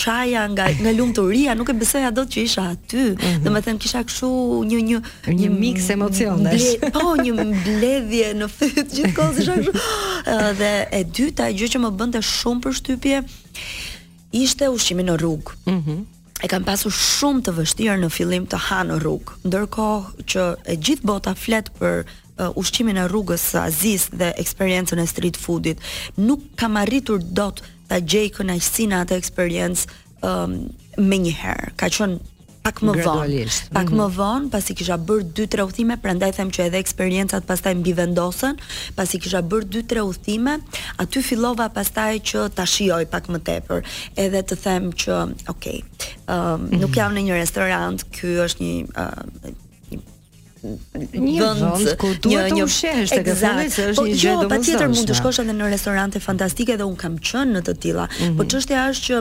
çaja 0.00 0.44
nga 0.52 0.66
nga 0.82 0.92
lumturia, 0.96 1.54
nuk 1.56 1.70
e 1.72 1.76
besoja 1.80 2.12
dot 2.16 2.32
që 2.34 2.44
isha 2.48 2.66
aty. 2.74 3.04
Mm 3.14 3.44
-hmm. 3.44 3.62
them 3.64 3.78
kisha 3.78 4.00
kështu 4.08 4.28
një 4.70 4.78
një 4.88 4.98
një 5.40 5.48
mix 5.62 5.88
emocionesh. 5.96 6.66
Po, 6.94 7.04
një 7.24 7.32
mbledhje 7.50 8.28
në 8.40 8.46
fytyrë 8.56 8.90
gjithkohës 8.96 9.38
isha 9.42 9.54
kështu. 9.60 9.84
Dhe 10.60 10.72
e 10.98 11.04
dyta 11.16 11.44
gjë 11.58 11.68
që 11.72 11.78
më 11.84 11.90
bënte 12.00 12.20
shumë 12.34 12.62
përshtypje 12.64 13.16
ishte 14.44 14.64
ushqimi 14.76 15.02
në 15.08 15.14
rrugë. 15.22 15.48
Mhm. 15.66 15.92
Mm 15.92 16.06
e 16.44 16.48
kam 16.52 16.64
pasur 16.64 16.90
shumë 16.92 17.40
të 17.46 17.50
vështirë 17.56 17.94
në 18.04 18.08
fillim 18.16 18.44
të 18.50 18.56
ha 18.66 18.80
në 18.84 18.94
rrugë. 19.04 19.32
Ndërkohë 19.48 20.24
që 20.32 20.42
e 20.72 20.74
gjithë 20.84 21.06
bota 21.10 21.32
flet 21.44 21.66
për 21.78 22.02
uh, 22.38 22.50
ushqimin 22.58 22.96
e 23.00 23.06
rrugës 23.10 23.44
së 23.52 23.60
Azis 23.68 24.08
dhe 24.12 24.32
eksperiencën 24.40 25.00
e 25.02 25.06
street 25.06 25.36
foodit, 25.40 25.80
nuk 26.16 26.42
kam 26.56 26.76
arritur 26.80 27.22
dot 27.32 27.62
ta 27.88 28.00
gjej 28.02 28.30
kënaqësinë 28.36 29.02
atë 29.02 29.18
eksperiencë 29.20 29.98
um, 30.24 30.58
më 31.04 31.18
njëherë. 31.26 31.74
Ka 31.78 31.90
qenë 31.92 32.20
pak 32.64 32.78
më 32.80 32.94
vonë. 33.04 33.42
Pak 33.76 33.90
më 33.90 33.92
mhm. 34.06 34.12
vonë, 34.16 34.46
pasi 34.54 34.72
kisha 34.72 34.96
bërë 34.96 35.26
2-3 35.36 35.64
udhime, 35.68 35.98
prandaj 36.00 36.30
them 36.38 36.48
që 36.48 36.62
edhe 36.70 36.78
eksperiencat 36.80 37.44
pastaj 37.44 37.74
mbi 37.82 37.92
vendosen, 37.98 38.56
pasi 38.96 39.18
kisha 39.20 39.42
bërë 39.44 39.68
2-3 39.84 40.04
udhime, 40.08 40.54
aty 41.02 41.20
fillova 41.26 41.66
pastaj 41.76 42.22
që 42.30 42.46
ta 42.56 42.64
shijoj 42.64 43.02
pak 43.12 43.28
më 43.28 43.42
tepër, 43.50 43.84
edhe 44.24 44.40
të 44.48 44.58
them 44.64 44.86
që, 44.96 45.18
ok, 45.52 45.68
ë 45.68 46.40
um, 46.54 46.64
nuk 46.78 46.88
mhm. 46.88 46.96
jam 47.02 47.12
në 47.18 47.26
një 47.28 47.40
restorant, 47.42 48.06
ky 48.16 48.38
është 48.48 48.64
një 48.64 48.80
uh, 48.96 49.60
një 50.64 51.50
vend 51.58 51.90
ku 52.00 52.10
duhet 52.24 52.52
të 52.56 52.64
ushesh 52.64 53.12
të 53.12 53.22
gjithë 53.26 53.84
është 53.92 54.00
po, 54.00 54.04
një 54.06 54.14
gjë 54.14 54.32
domosdoshme. 54.32 54.36
Po 54.44 54.44
jo, 54.44 54.48
patjetër 54.52 54.90
mund 54.94 55.10
të 55.10 55.16
shkosh 55.18 55.40
edhe 55.42 55.56
në 55.58 55.68
restorante 55.72 56.22
fantastike 56.24 56.76
dhe 56.80 56.86
un 56.88 56.96
kam 57.00 57.18
qenë 57.28 57.58
në 57.58 57.62
të 57.68 57.74
tilla. 57.84 58.06
Po 58.08 58.28
mhm. 58.32 58.46
çështja 58.54 58.84
është 58.92 59.20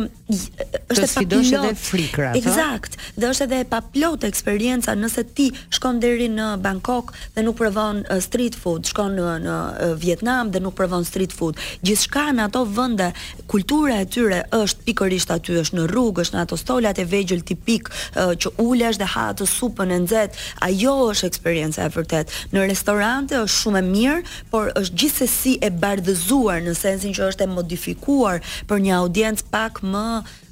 që 0.94 1.00
është 1.00 1.04
e 1.04 1.14
papilosh 1.14 1.52
edhe 1.60 1.74
frikra. 1.80 2.32
Eksakt. 2.40 2.98
Dhe 3.20 3.32
është 3.32 3.48
edhe 3.48 3.62
e 3.64 3.68
paplot 3.74 4.26
eksperjenca 4.30 4.96
nëse 4.98 5.26
ti 5.36 5.50
shkon 5.76 6.00
deri 6.04 6.30
në 6.32 6.48
Bangkok 6.64 7.12
dhe 7.36 7.44
nuk 7.46 7.58
provon 7.60 8.02
uh, 8.06 8.20
street 8.24 8.56
food, 8.60 8.88
shkon 8.90 9.18
në 9.20 9.36
në 9.48 9.58
uh, 9.58 9.98
Vietnam 10.04 10.52
dhe 10.56 10.62
nuk 10.64 10.78
provon 10.80 11.04
street 11.08 11.36
food. 11.36 11.60
Gjithçka 11.84 12.30
në 12.38 12.48
ato 12.48 12.64
vende, 12.66 13.12
kultura 13.52 14.00
e 14.04 14.08
tyre 14.08 14.44
është 14.62 14.88
pikërisht 14.88 15.34
aty, 15.36 15.58
është 15.64 15.80
në 15.82 15.88
rrugë, 15.92 16.24
është 16.28 16.38
në 16.38 16.44
ato 16.46 16.58
stolat 16.60 17.00
e 17.04 17.08
vegjël 17.12 17.44
tipik 17.48 17.92
uh, 17.94 18.32
që 18.38 18.54
ulesh 18.64 19.02
dhe 19.02 19.10
ha 19.16 19.26
atë 19.34 19.48
supën 19.50 19.92
e 19.94 20.00
nxehtë. 20.06 20.44
Ajo 20.70 20.94
është 21.12 21.33
eksperienca 21.34 21.86
e 21.88 21.92
vërtet. 21.94 22.36
Në 22.54 22.66
restorante 22.70 23.40
është 23.42 23.64
shumë 23.64 23.82
e 23.84 23.88
mirë, 23.90 24.22
por 24.54 24.72
është 24.80 25.00
gjithsesi 25.04 25.56
e 25.68 25.72
bardhëzuar 25.82 26.62
në 26.68 26.78
sensin 26.78 27.16
që 27.18 27.32
është 27.32 27.48
e 27.48 27.52
modifikuar 27.58 28.42
për 28.70 28.86
një 28.88 28.96
audiencë 29.02 29.48
pak 29.52 29.80
më 29.84 30.04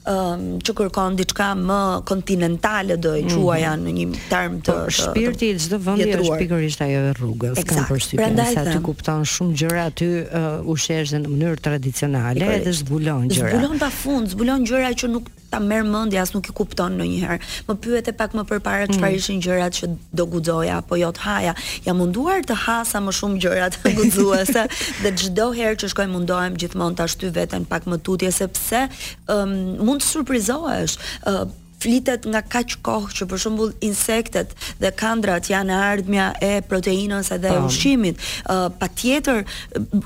um, 0.10 0.46
që 0.66 0.76
kërkon 0.82 1.18
diçka 1.20 1.52
më 1.60 1.80
kontinentale 2.10 2.98
do 3.04 3.14
e 3.20 3.24
quaja 3.30 3.74
mm 3.76 3.86
-hmm. 3.86 3.90
në 3.90 3.92
një 3.98 4.30
term 4.32 4.62
të 4.66 4.78
po, 4.80 4.94
shpirti 5.00 5.52
i 5.56 5.60
çdo 5.60 5.78
vendi 5.88 6.10
është 6.18 6.40
pikërisht 6.44 6.82
ajo 6.86 7.00
e 7.10 7.12
rrugës 7.20 7.56
exact. 7.64 7.76
kam 7.76 7.92
përshtypjen 7.92 8.46
se 8.54 8.60
aty 8.64 8.80
kupton 8.90 9.22
shumë 9.34 9.54
gjëra 9.60 9.84
aty 9.92 10.10
uh, 10.16 10.74
ushesh 10.74 11.14
në 11.14 11.28
mënyrë 11.34 11.60
tradicionale 11.68 12.42
edhe 12.56 12.74
zbulon 12.82 13.30
gjëra 13.30 13.50
zbulon 13.54 13.78
pafund 13.84 14.26
zbulon 14.34 14.62
gjëra 14.70 14.92
që 15.02 15.08
nuk 15.16 15.26
ta 15.52 15.60
merr 15.60 15.84
mendja, 15.86 16.24
as 16.24 16.32
nuk 16.34 16.48
i 16.48 16.56
kupton 16.56 16.96
ndonjëherë. 16.96 17.40
Më 17.68 17.76
pyete 17.84 18.14
pak 18.16 18.34
më 18.38 18.46
përpara 18.50 18.88
çfarë 18.88 19.12
mm. 19.12 19.20
ishin 19.20 19.44
gjërat 19.44 19.78
që 19.82 19.90
do 20.20 20.26
guxoja 20.32 20.80
apo 20.80 20.98
jo 21.02 21.12
të 21.18 21.24
haja. 21.28 21.54
Jam 21.86 22.00
munduar 22.00 22.46
të 22.48 22.58
ha 22.64 22.78
sa 22.88 23.04
më 23.04 23.14
shumë 23.20 23.40
gjëra 23.44 23.68
të 23.76 23.94
guxuese 24.00 24.64
dhe 25.04 25.14
çdo 25.22 25.50
herë 25.60 25.82
që 25.84 25.92
shkoj 25.94 26.08
mundohem 26.16 26.56
gjithmonë 26.62 27.00
ta 27.02 27.10
shty 27.12 27.34
veten 27.36 27.68
pak 27.74 27.90
më 27.92 28.00
tutje 28.08 28.32
sepse 28.40 28.86
um, 29.34 29.54
mund 29.84 30.00
të 30.02 30.14
surprizohesh. 30.16 30.96
Uh, 31.28 31.50
flitet 31.82 32.24
nga 32.32 32.42
kaq 32.54 32.78
kohë 32.86 33.14
që 33.18 33.26
për 33.32 33.42
shembull 33.44 33.72
insektet 33.86 34.54
dhe 34.82 34.92
kandrat 35.02 35.48
janë 35.50 35.74
ardhmja 35.92 36.28
e 36.46 36.52
proteinës 36.70 37.32
edhe 37.36 37.52
e 37.56 37.62
ushqimit. 37.66 38.22
Uh, 38.50 38.68
Patjetër 38.82 39.40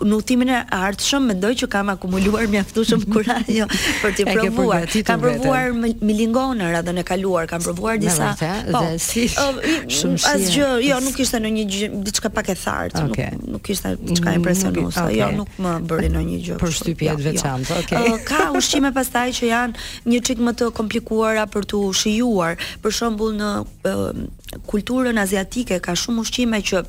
ndutimin 0.08 0.52
e 0.56 0.62
ardhshëm 0.78 1.28
mendoj 1.34 1.52
që 1.64 1.70
kam 1.76 1.92
akumuluar 1.94 2.48
mjaftueshëm 2.54 3.04
kurajë 3.16 3.68
për 4.04 4.16
të 4.22 4.28
provuar. 4.30 4.88
Kam 5.10 5.24
provuar 5.24 5.74
milingonë 5.80 6.72
radhën 6.78 7.02
e 7.02 7.06
kaluar, 7.12 7.50
kam 7.52 7.64
provuar 7.66 8.00
disa. 8.02 8.32
Po, 8.40 8.82
dhe 8.82 8.96
si 9.04 9.26
uh, 9.42 10.30
asgjë, 10.32 10.72
jo 10.88 11.02
nuk 11.10 11.20
ishte 11.26 11.42
në 11.44 11.54
një 11.58 11.68
diçka 12.08 12.32
pak 12.38 12.54
e 12.54 12.58
thartë, 12.62 13.04
okay. 13.10 13.34
nuk 13.42 13.58
nuk 13.60 13.72
ishte 13.76 13.96
diçka 14.00 14.34
impresionuese, 14.40 15.04
okay. 15.08 15.20
jo 15.20 15.30
nuk 15.42 15.60
më 15.66 15.76
bëri 15.92 16.14
në 16.16 16.24
një 16.32 16.42
gjë. 16.48 16.60
Për 16.64 16.72
jo, 16.74 16.80
shtypje 16.80 17.12
të 17.12 17.18
jo. 17.18 17.28
veçantë. 17.30 17.82
ok. 17.84 17.94
Ka 18.32 18.42
ushqime 18.58 18.94
pastaj 18.96 19.28
që 19.42 19.52
janë 19.52 19.88
një 20.14 20.24
çik 20.30 20.44
më 20.46 20.56
të 20.62 20.72
komplikuara 20.78 21.44
për 21.56 21.65
të 21.72 21.82
shijuar. 22.00 22.56
Për 22.84 22.96
shembull 23.00 23.38
në 23.40 23.54
uh, 23.64 24.60
kulturën 24.70 25.20
aziatike 25.26 25.80
ka 25.84 25.98
shumë 25.98 26.24
ushqime 26.28 26.62
që 26.66 26.86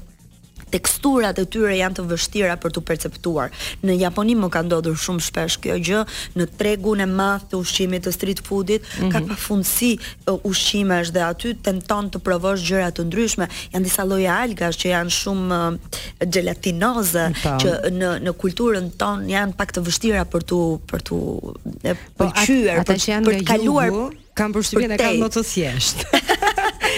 teksturat 0.66 1.38
e 1.38 1.45
tyre 1.47 1.76
janë 1.78 1.95
të 2.00 2.04
vështira 2.11 2.54
për 2.59 2.73
të 2.75 2.80
perceptuar. 2.88 3.52
Në 3.87 3.95
Japoni 4.00 4.35
më 4.35 4.49
ka 4.50 4.64
ndodhur 4.66 4.97
shumë 4.99 5.23
shpesh 5.23 5.54
kjo 5.62 5.76
gjë, 5.87 6.00
në 6.40 6.47
tregun 6.59 7.04
e 7.04 7.06
madh 7.06 7.45
të 7.52 7.61
ushqimit 7.62 8.02
të 8.04 8.12
street 8.16 8.42
foodit, 8.49 8.83
mm 8.88 8.97
-hmm. 9.04 9.12
ka 9.14 9.21
pafundsi 9.28 9.92
mhm. 10.00 10.40
ushqimesh 10.50 11.12
dhe 11.14 11.23
aty 11.28 11.54
tenton 11.68 12.11
të 12.11 12.18
provosh 12.26 12.66
gjëra 12.66 12.90
të 12.97 13.06
ndryshme. 13.06 13.47
Jan 13.75 13.87
disa 13.87 14.04
lloje 14.11 14.28
algash 14.42 14.76
që 14.83 14.87
janë 14.95 15.14
shumë 15.21 15.54
gelatinoze 16.35 17.25
që 17.62 17.71
në 18.00 18.11
në 18.26 18.35
kulturën 18.42 18.90
tonë 19.02 19.30
janë 19.37 19.54
pak 19.61 19.71
të 19.73 19.87
vështira 19.87 20.26
për 20.33 20.40
të 20.50 20.59
për 20.90 21.00
të 21.06 21.14
po, 22.18 22.25
pëlqyer, 22.25 22.78
për 22.88 22.97
të 23.38 23.42
kaluar 23.52 23.88
kam 24.36 24.52
përshtypjen 24.54 24.94
e 24.96 25.00
kam 25.00 25.16
më 25.24 25.30
të 25.32 25.44
thjesht. 25.48 26.02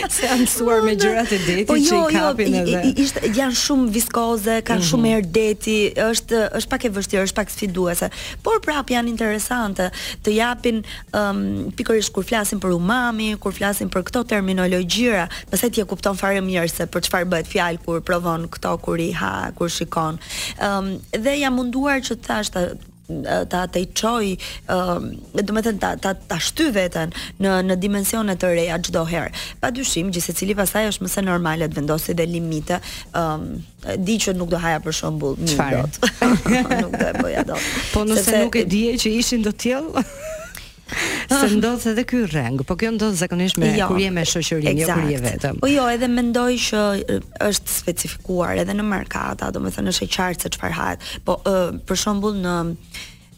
Se 0.09 0.25
janë 0.25 0.45
mësuar 0.45 0.83
me 0.87 0.93
gjërat 0.99 1.31
e 1.33 1.37
po 1.39 1.47
detit 1.49 1.69
po, 1.69 1.77
që 1.87 1.91
jo, 1.95 1.99
i 2.13 2.15
kapin 2.17 2.55
jo, 2.55 2.61
edhe. 2.63 2.81
Po 2.81 2.89
jo, 2.93 3.03
ishte 3.05 3.31
janë 3.37 3.57
shumë 3.61 3.87
viskoze, 3.95 4.57
kanë 4.57 4.65
mm 4.65 4.71
-hmm. 4.71 4.89
shumë 4.89 5.13
erë 5.17 5.31
deti, 5.35 5.77
është 6.05 6.41
është 6.61 6.71
pak 6.73 6.85
e 6.85 6.91
vështirë, 6.97 7.25
është 7.29 7.39
pak 7.41 7.51
sfiduese. 7.55 8.11
Por 8.45 8.59
prap 8.67 8.87
janë 8.95 9.11
interesante 9.15 9.91
të 10.25 10.31
japin 10.41 10.77
um, 11.21 11.41
pikërisht 11.79 12.13
kur 12.15 12.25
flasin 12.31 12.61
për 12.65 12.71
umami, 12.79 13.29
kur 13.43 13.53
flasin 13.59 13.89
për 13.91 14.03
këto 14.09 14.25
terminologjira, 14.33 15.29
pastaj 15.51 15.71
ti 15.71 15.81
e 15.81 15.85
kupton 15.91 16.17
fare 16.17 16.41
mirë 16.41 16.71
se 16.77 16.87
për 16.93 17.01
çfarë 17.07 17.29
bëhet 17.33 17.49
fjalë 17.53 17.79
kur 17.85 18.01
provon 18.01 18.49
këto 18.53 18.77
kur 18.85 18.99
i 19.01 19.11
ha, 19.21 19.51
kur 19.59 19.69
shikon. 19.77 20.15
Ëm 20.59 20.79
um, 20.79 20.87
dhe 21.25 21.33
jam 21.43 21.55
munduar 21.59 21.99
që 22.07 22.15
të 22.15 22.45
të 22.55 22.65
ta 23.51 23.61
të 23.73 23.81
i 23.81 23.87
qoj, 23.97 24.29
do 24.69 25.57
me 25.57 25.63
thënë, 25.65 25.79
ta, 25.83 25.93
ta, 26.05 26.13
ta 26.31 26.39
shty 26.45 26.67
vetën 26.77 27.15
në, 27.43 27.55
në 27.71 27.77
dimensionet 27.83 28.41
të 28.43 28.51
reja 28.57 28.77
gjdo 28.85 29.05
herë. 29.09 29.33
Pa 29.63 29.71
dyshim, 29.75 30.11
gjithse 30.13 30.35
cili 30.37 30.57
pasaj 30.59 30.87
është 30.93 31.07
mëse 31.07 31.25
normale 31.25 31.69
të 31.73 31.81
vendosi 31.81 32.17
dhe 32.19 32.27
limite, 32.29 32.81
um, 33.17 33.49
di 34.05 34.19
që 34.21 34.37
nuk 34.37 34.53
do 34.53 34.61
haja 34.61 34.81
për 34.85 34.99
shumë 35.01 35.35
një 35.49 35.69
dot. 35.77 36.01
nuk 36.85 36.93
do 36.93 37.05
e 37.09 37.15
bëja 37.23 37.47
dot. 37.49 37.71
Po 37.95 38.05
nëse 38.09 38.29
se, 38.29 38.43
nuk 38.45 38.61
e 38.63 38.67
dije 38.69 38.99
që 39.05 39.17
ishin 39.23 39.45
do 39.49 39.53
tjelë? 39.57 40.05
se 41.31 41.51
ndodh 41.57 41.87
edhe 41.91 42.05
ky 42.09 42.23
rreng, 42.31 42.63
po 42.67 42.77
kjo 42.81 42.91
ndodhë 42.97 43.19
zakonisht 43.21 43.59
me 43.61 43.69
jo, 43.77 43.89
kur 43.91 44.01
je 44.01 44.09
me 44.15 44.23
shoqërinë, 44.29 44.75
jo 44.83 44.89
kur 44.95 45.11
je 45.13 45.19
vetëm. 45.25 45.59
Po 45.63 45.69
jo, 45.71 45.85
edhe 45.93 46.09
mendoj 46.13 46.55
që 46.69 46.83
është 47.49 47.75
specifikuar 47.81 48.63
edhe 48.65 48.77
në 48.79 48.87
markata, 48.89 49.51
domethënë 49.55 49.93
është 49.93 50.09
e 50.09 50.11
qartë 50.17 50.47
se 50.49 50.55
çfarë 50.57 50.79
hahet. 50.81 51.07
Po 51.29 51.37
uh, 51.45 51.77
për 51.89 52.01
shembull 52.07 52.41
në 52.45 52.57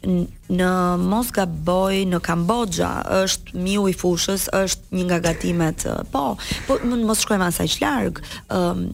në 0.04 0.68
mos 0.98 1.30
në 1.36 2.20
Kambodja 2.24 2.90
është 3.24 3.54
miu 3.60 3.86
i 3.88 3.92
fushës 3.96 4.46
është 4.54 4.82
një 4.96 5.04
nga 5.08 5.18
gatimet 5.24 5.84
po 6.12 6.22
po 6.66 6.78
mund 6.88 7.04
mos 7.08 7.20
shkojmë 7.24 7.46
asaj 7.46 7.66
aq 7.70 7.76
larg 7.82 8.20
um, 8.56 8.84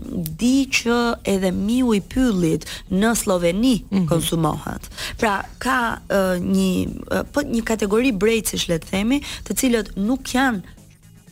di 0.42 0.66
që 0.70 0.98
edhe 1.32 1.50
miu 1.54 1.94
i 1.96 2.00
pyllit 2.00 2.66
në 2.90 3.14
Sloveni 3.16 3.74
mm 3.82 3.96
-hmm. 3.96 4.08
konsumohet 4.08 4.90
pra 5.18 5.44
ka 5.58 5.98
uh, 6.10 6.42
një 6.42 6.70
uh, 7.12 7.26
po 7.32 7.40
një 7.40 7.64
kategori 7.64 8.12
brejtësh 8.12 8.68
le 8.68 8.78
të 8.78 8.86
themi 8.90 9.20
të 9.46 9.54
cilët 9.56 9.88
nuk 9.96 10.34
janë 10.34 10.74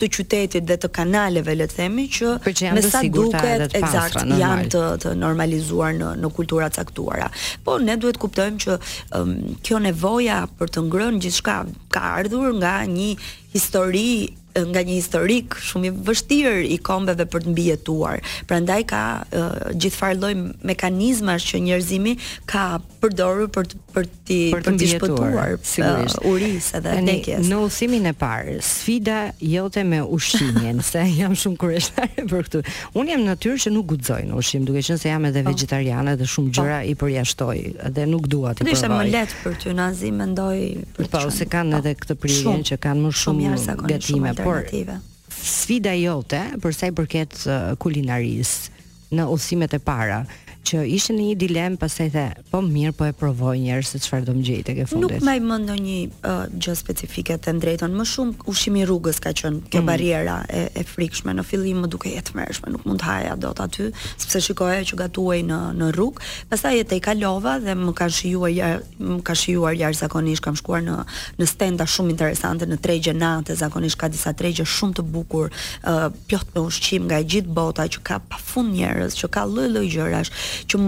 të 0.05 0.13
qytetit 0.19 0.67
dhe 0.69 0.77
të 0.85 0.89
kanaleve 0.95 1.55
le 1.57 1.67
të 1.71 1.77
themi 1.79 2.05
që, 2.13 2.33
që 2.45 2.73
me 2.77 2.83
sa 2.85 3.01
duket 3.07 3.75
eksakt 3.79 4.21
janë 4.37 4.67
të 4.75 4.83
të 5.05 5.13
normalizuar 5.19 5.95
në 5.99 6.11
në 6.21 6.33
kultura 6.37 6.69
caktuara. 6.75 7.29
Po 7.65 7.79
ne 7.81 7.97
duhet 8.01 8.19
kuptojmë 8.21 8.61
që 8.67 8.77
um, 9.19 9.35
kjo 9.65 9.81
nevoja 9.87 10.43
për 10.59 10.75
të 10.77 10.85
ngrënë 10.89 11.25
gjithçka 11.25 11.59
ka 11.95 12.05
ardhur 12.21 12.53
nga 12.61 12.77
një 12.93 13.11
histori 13.55 14.09
nga 14.55 14.81
një 14.87 14.97
historik 15.03 15.57
shumë 15.59 15.89
i 15.89 15.93
vështirë 16.07 16.61
i 16.75 16.79
kombeve 16.87 17.25
për 17.31 17.45
të 17.47 17.53
mbijetuar. 17.55 18.21
Prandaj 18.51 18.81
ka 18.93 19.01
uh, 19.25 19.57
gjithfarë 19.83 20.19
lloj 20.21 20.33
mekanizmash 20.69 21.49
që 21.53 21.61
njerëzimi 21.69 22.13
ka 22.51 22.67
përdorur 23.03 23.51
për 23.55 23.69
të 23.71 23.83
për 23.95 24.07
të 24.27 24.37
për 24.51 24.65
të 24.79 24.87
shpëtuar 24.91 25.53
sigurisht 25.63 26.17
uh, 26.19 26.29
uris 26.33 26.71
edhe 26.75 26.95
tekjes. 27.07 27.45
Në 27.47 27.59
udhimin 27.63 28.09
e 28.11 28.13
parë, 28.19 28.57
sfida 28.67 29.19
jote 29.39 29.85
me 29.87 30.01
ushqimin, 30.03 30.81
se 30.89 31.03
jam 31.15 31.37
shumë 31.39 31.61
kurioztare 31.63 32.25
për 32.27 32.43
këtë. 32.49 32.63
unë 32.99 33.15
jam 33.15 33.25
natyrë 33.29 33.59
që 33.65 33.73
nuk 33.77 33.87
guxoj 33.93 34.19
në 34.31 34.39
ushqim, 34.41 34.65
duke 34.67 34.83
qenë 34.83 34.99
se 35.05 35.13
jam 35.13 35.29
edhe 35.31 35.45
po. 35.47 35.53
vegetariane 35.55 36.17
dhe 36.19 36.29
shumë 36.35 36.51
po. 36.51 36.55
gjëra 36.59 36.79
i 36.91 36.95
përjashtoj 37.05 37.61
dhe 37.97 38.07
nuk 38.11 38.27
dua 38.33 38.55
ti. 38.59 38.67
Ishte 38.75 38.89
më 38.91 39.05
lehtë 39.15 39.39
për 39.45 39.55
ty 39.63 39.75
nazi 39.79 40.11
mendoj 40.11 40.59
për 40.99 41.09
të. 41.13 41.15
Po, 41.15 41.31
se 41.39 41.47
kanë 41.55 41.71
po. 41.79 41.85
edhe 41.85 41.95
këtë 42.03 42.19
prirje 42.25 42.57
që 42.73 42.81
kanë 42.89 43.05
më 43.07 43.15
shumë 43.23 43.55
gatime 43.93 44.35
alternative. 44.45 44.87
Por, 44.87 45.35
sfida 45.45 45.95
jote 45.99 46.41
për 46.63 46.77
sa 46.77 46.89
i 46.91 46.95
përket 46.97 47.41
eh, 47.51 47.67
kulinarisë 47.83 49.19
në 49.19 49.27
udhimet 49.33 49.75
e 49.79 49.81
para, 49.85 50.23
që 50.65 50.83
ishte 50.97 51.15
në 51.15 51.25
një 51.31 51.35
dilemë 51.41 51.79
pas 51.81 51.95
the, 51.99 52.25
po 52.51 52.61
mirë 52.65 52.93
po 52.97 53.07
e 53.09 53.15
provoj 53.17 53.55
një 53.61 53.73
herë 53.75 53.87
se 53.87 54.01
çfarë 54.05 54.27
do 54.31 54.35
më 54.39 54.45
gjej 54.49 54.63
tek 54.69 54.81
e 54.85 54.87
fundit. 54.89 55.17
Nuk 55.17 55.27
maj 55.27 55.37
më 55.45 55.59
ndonjë 55.65 55.97
uh, 56.11 56.45
gjë 56.65 56.75
specifike 56.79 57.37
të 57.45 57.55
drejtën, 57.63 57.97
më 57.99 58.07
shumë 58.11 58.47
ushimi 58.51 58.83
i 58.83 58.87
rrugës 58.89 59.21
ka 59.25 59.33
qenë 59.37 59.71
kjo 59.73 59.83
mm. 59.83 59.89
bariera 59.91 60.39
e, 60.49 60.63
e 60.73 60.85
frikshme 60.89 61.35
në 61.37 61.45
fillim 61.49 61.83
më 61.85 61.91
duke 61.93 62.13
jetë 62.15 62.37
mërshme, 62.39 62.73
nuk 62.75 62.87
mund 62.89 63.05
haja 63.05 63.35
dot 63.41 63.61
aty, 63.65 63.91
sepse 64.15 64.43
shikoja 64.49 64.81
që 64.89 64.99
gatuaj 65.03 65.39
në 65.51 65.61
në 65.83 65.91
rrugë, 65.97 66.29
pastaj 66.53 66.81
e 66.83 66.87
tej 66.95 67.03
kalova 67.05 67.59
dhe 67.65 67.77
më 67.79 67.95
ka 67.99 68.09
shijuar 68.13 68.89
më 68.99 69.19
ka 69.29 69.37
shijuar 69.39 69.77
jashtëzakonisht, 69.79 70.45
kam 70.47 70.57
shkuar 70.59 70.85
në 70.87 70.99
në 71.43 71.51
stenda 71.51 71.87
shumë 71.89 72.15
interesante 72.17 72.69
në 72.71 72.81
tregje 72.85 73.15
natë, 73.17 73.59
zakonisht 73.61 74.01
ka 74.01 74.09
disa 74.13 74.33
tregje 74.37 74.67
shumë 74.69 75.01
të 75.01 75.05
bukur, 75.13 75.53
uh, 75.53 76.09
plot 76.31 76.55
me 76.57 76.65
ushqim 76.69 77.09
nga 77.11 77.21
gjithë 77.23 77.55
bota 77.55 77.85
që 77.91 78.03
ka 78.07 78.21
pafund 78.33 78.73
njerëz, 78.75 79.15
që 79.19 79.29
ka 79.35 79.45
lloj-lloj 79.51 79.89
gjërash 79.93 80.33
që 80.71 80.81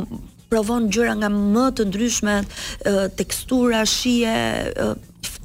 provon 0.50 0.86
gjëra 0.94 1.16
nga 1.22 1.30
më 1.32 1.64
të 1.80 1.86
ndryshme, 1.90 2.36
tekstura, 3.18 3.80
shije, 3.90 4.34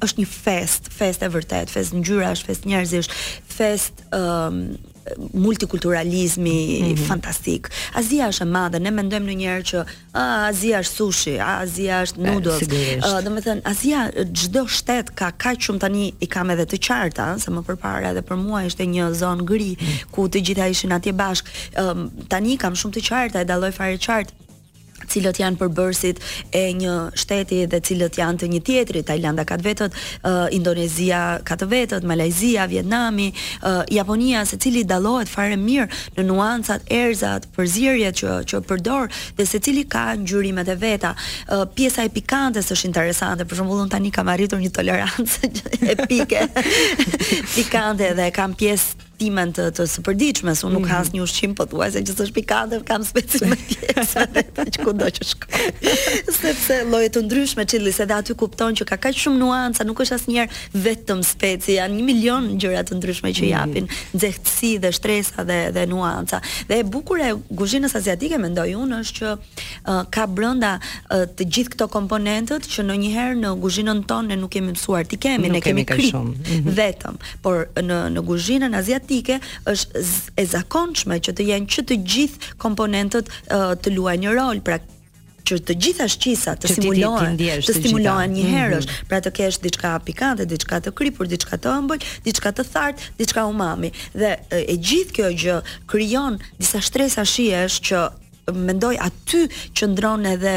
është 0.06 0.22
një 0.22 0.28
fest, 0.30 0.90
fest 0.96 1.24
e 1.26 1.30
vërtet, 1.34 1.70
fest 1.74 1.96
ngjyrash, 1.98 2.46
fest 2.46 2.68
njerëzish, 2.70 3.10
fest 3.56 4.06
ëm 4.16 4.62
um, 4.70 4.90
multikulturalizmi 5.34 6.78
mm 6.82 6.86
-hmm. 6.96 7.08
fantastik. 7.08 7.68
Azia 7.94 8.28
është 8.28 8.42
e 8.42 8.44
madhe, 8.56 8.78
ne 8.86 8.90
mendojmë 8.90 9.26
në 9.32 9.36
njerë 9.42 9.62
që 9.70 9.82
a, 10.12 10.24
Azia 10.50 10.78
është 10.82 10.96
sushi, 10.96 11.34
a, 11.40 11.50
Azia 11.62 12.02
është 12.04 12.18
noodles. 12.26 12.58
Si 12.58 12.66
thënë 13.46 13.60
Azia 13.72 14.00
çdo 14.40 14.66
shtet 14.76 15.06
ka 15.18 15.28
kaq 15.42 15.56
shumë 15.64 15.78
tani 15.84 16.12
i 16.20 16.26
kam 16.26 16.50
edhe 16.50 16.64
të 16.66 16.78
qarta, 16.86 17.26
se 17.42 17.48
më 17.50 17.62
përpara 17.68 18.10
edhe 18.12 18.22
për 18.28 18.36
mua 18.36 18.60
ishte 18.68 18.84
një 18.94 19.04
zonë 19.22 19.44
gri 19.52 19.70
mm 19.72 19.86
-hmm. 19.86 20.10
ku 20.14 20.26
të 20.32 20.38
gjitha 20.46 20.66
ishin 20.72 20.92
atje 20.92 21.12
bashk. 21.12 21.46
Tani 22.28 22.56
kam 22.62 22.72
shumë 22.80 22.94
të 22.96 23.00
qarta 23.08 23.38
e 23.40 23.44
dalloj 23.44 23.72
fare 23.78 23.98
qartë 24.06 24.32
cilët 25.12 25.40
janë 25.42 25.60
përbërësit 25.60 26.20
e 26.56 26.62
një 26.80 26.92
shteti 27.20 27.60
dhe 27.72 27.80
cilët 27.84 28.16
janë 28.20 28.40
të 28.42 28.48
një 28.54 28.60
tjetri, 28.66 29.02
Tajlanda 29.08 29.44
ka 29.48 29.58
të 29.60 29.66
vetët, 29.68 29.98
uh, 30.18 30.44
Indonezia 30.56 31.22
ka 31.48 31.56
të 31.60 31.68
vetët, 31.72 32.06
Malajzia, 32.08 32.64
Vietnami, 32.70 33.28
uh, 33.68 33.82
Japonia, 33.92 34.44
se 34.48 34.58
cili 34.62 34.84
dalohet 34.88 35.28
fare 35.30 35.58
mirë 35.60 35.88
në 36.18 36.26
nuancat, 36.30 36.88
erzat, 36.92 37.48
përzirjet 37.56 38.22
që, 38.22 38.38
që 38.50 38.62
përdor, 38.70 39.12
dhe 39.38 39.48
se 39.52 39.60
cili 39.64 39.84
ka 39.92 40.08
në 40.16 40.28
gjurimet 40.32 40.72
e 40.74 40.78
veta. 40.82 41.12
Uh, 41.52 41.66
pjesa 41.76 42.06
e 42.08 42.12
pikantës 42.14 42.72
është 42.74 42.88
interesante, 42.90 43.44
për 43.48 43.60
shumullon 43.62 43.92
tani 43.92 44.12
kam 44.14 44.30
arritur 44.32 44.62
një 44.62 44.72
tolerancë 44.80 45.52
e 45.92 45.96
pike, 46.06 46.46
pikante 47.56 48.14
dhe 48.18 48.30
kam 48.36 48.54
pjesë 48.56 49.10
shtimen 49.22 49.52
të 49.54 49.64
të 49.78 49.84
së 49.88 50.02
përditshmes, 50.06 50.64
unë 50.66 50.72
nuk 50.74 50.82
mm 50.82 50.88
-hmm. 50.88 50.92
has 50.92 51.12
një 51.14 51.22
ushqim 51.22 51.54
pothuajse 51.54 52.00
që 52.02 52.14
është 52.24 52.34
pikante, 52.34 52.80
kam 52.84 53.04
specime 53.04 53.48
me 53.48 53.56
pjesa 53.70 54.22
të 54.34 54.64
çdo 54.74 54.92
do 54.92 55.04
të 55.06 55.24
shkoj. 55.24 55.52
Sepse 56.40 56.76
lloje 56.90 57.08
të 57.14 57.22
ndryshme 57.24 57.64
çillis 57.70 58.00
edhe 58.00 58.14
aty 58.14 58.34
kupton 58.34 58.74
që 58.76 58.84
ka 58.90 58.96
kaq 58.96 59.14
shumë 59.22 59.38
nuanca, 59.38 59.84
nuk 59.86 60.00
është 60.02 60.14
asnjëherë 60.18 60.52
vetëm 60.86 61.20
speci, 61.32 61.74
janë 61.78 61.94
një 62.00 62.04
milion 62.08 62.44
gjëra 62.58 62.82
të 62.88 62.98
ndryshme 62.98 63.30
që 63.36 63.46
mhm. 63.46 63.50
japin 63.54 63.84
nxehtësi 64.14 64.62
mm 64.62 64.68
-hmm. 64.72 64.82
dhe 64.84 64.90
shtresa 64.96 65.42
dhe 65.48 65.60
dhe 65.74 65.84
nuanca. 65.92 66.40
Dhe 66.68 66.74
e 66.78 66.84
bukur 66.94 67.18
e 67.20 67.30
kuzhinës 67.58 67.92
aziatike 68.00 68.36
mendoj 68.44 68.70
unë 68.82 68.96
është 69.02 69.16
që 69.20 69.28
uh, 69.32 70.10
ka 70.14 70.26
brenda 70.26 70.72
uh, 70.78 71.26
të 71.36 71.42
gjithë 71.54 71.72
këto 71.74 71.86
komponentët 71.96 72.62
që 72.72 72.80
në 72.88 72.94
njëherë 73.02 73.36
në 73.44 73.50
kuzhinën 73.64 73.98
tonë 74.10 74.28
ne 74.32 74.36
nuk 74.42 74.50
kemi 74.50 74.72
mësuar, 74.74 75.04
ti 75.10 75.16
kemi, 75.16 75.48
ne 75.48 75.60
kemi, 75.60 75.84
kemi 75.84 75.84
kri, 75.84 76.10
shumë 76.10 76.32
mm 76.32 76.42
-hmm. 76.42 76.72
vetëm, 76.80 77.14
por 77.44 77.56
në 77.88 77.96
në 78.14 78.20
kuzhinën 78.30 78.72
aziatike 78.82 79.10
politike 79.12 79.36
është 79.64 80.32
e 80.36 80.44
zakonshme 80.48 81.18
që 81.24 81.34
të 81.36 81.44
jenë 81.48 81.68
që 81.76 81.84
të 81.90 81.96
gjithë 82.12 82.52
komponentët 82.62 83.28
uh, 83.28 83.74
të 83.82 83.92
luajnë 83.94 84.22
një 84.24 84.32
rol, 84.36 84.60
pra 84.64 84.78
që 85.42 85.56
të 85.66 85.74
gjitha 85.82 86.04
shqisat 86.06 86.60
të 86.62 86.68
simulohen, 86.70 87.34
të 87.40 87.74
simulohen 87.74 88.30
një 88.36 88.44
herësh, 88.46 88.86
mm 88.86 88.88
-hmm. 88.92 89.08
pra 89.10 89.18
të 89.24 89.32
kesh 89.38 89.58
diçka 89.64 89.98
pikante, 90.04 90.46
diçka 90.46 90.80
të 90.80 90.92
kripur, 90.94 91.26
diçka 91.26 91.58
të 91.58 91.68
ëmbël, 91.78 92.00
diçka 92.24 92.52
të 92.52 92.62
thartë, 92.72 93.00
diçka 93.18 93.44
umami. 93.52 93.90
Dhe 94.20 94.30
e, 94.50 94.58
e 94.68 94.74
gjithë 94.86 95.12
kjo 95.16 95.28
gjë 95.42 95.56
krijon 95.86 96.38
disa 96.58 96.80
stresa 96.80 97.24
shijesh 97.24 97.74
që 97.88 97.98
mendoj 98.68 98.96
aty 99.08 99.42
qëndron 99.76 100.20
edhe 100.34 100.54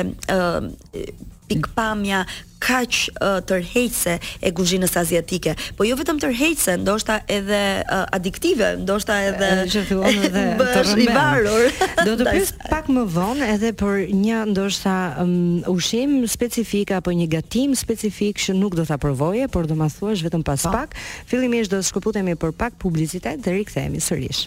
pikpamja 1.47 2.19
kaq 2.65 2.91
uh, 2.91 3.38
tërheqëse 3.45 4.15
e 4.45 4.50
kuzhinës 4.57 4.95
aziatike, 5.01 5.53
po 5.77 5.86
jo 5.86 5.98
vetëm 6.00 6.19
tërheqëse, 6.24 6.79
ndoshta 6.81 7.19
edhe 7.31 7.60
uh, 7.84 8.03
adiktive, 8.17 8.72
ndoshta 8.81 9.19
edhe 9.29 9.51
e, 9.66 9.68
që 9.75 9.83
thuam 9.92 10.20
edhe 10.29 10.44
të 10.63 11.05
varur. 11.11 11.77
Do 12.07 12.16
të 12.20 12.27
pyes 12.31 12.53
pak 12.74 12.89
më 12.96 13.05
vonë 13.16 13.51
edhe 13.53 13.72
për 13.77 14.01
një 14.18 14.42
ndoshta 14.55 14.96
um, 15.22 15.37
ushim 15.75 16.18
specifik 16.31 16.96
apo 16.98 17.13
një 17.16 17.29
gatim 17.37 17.77
specifik 17.77 18.42
që 18.42 18.57
nuk 18.57 18.75
do 18.79 18.83
ta 18.87 18.98
provoje, 19.01 19.46
por 19.53 19.70
do 19.70 19.77
ma 19.77 19.87
thuash 19.94 20.24
vetëm 20.25 20.44
pas 20.46 20.61
pa. 20.66 20.72
Po. 20.72 20.83
pak. 20.85 20.98
Fillimisht 21.29 21.72
do 21.74 21.79
të 21.83 21.89
shkëputemi 21.92 22.37
për 22.42 22.55
pak 22.57 22.77
publicitet 22.81 23.42
dhe 23.46 23.57
rikthehemi 23.59 24.01
sërish. 24.03 24.46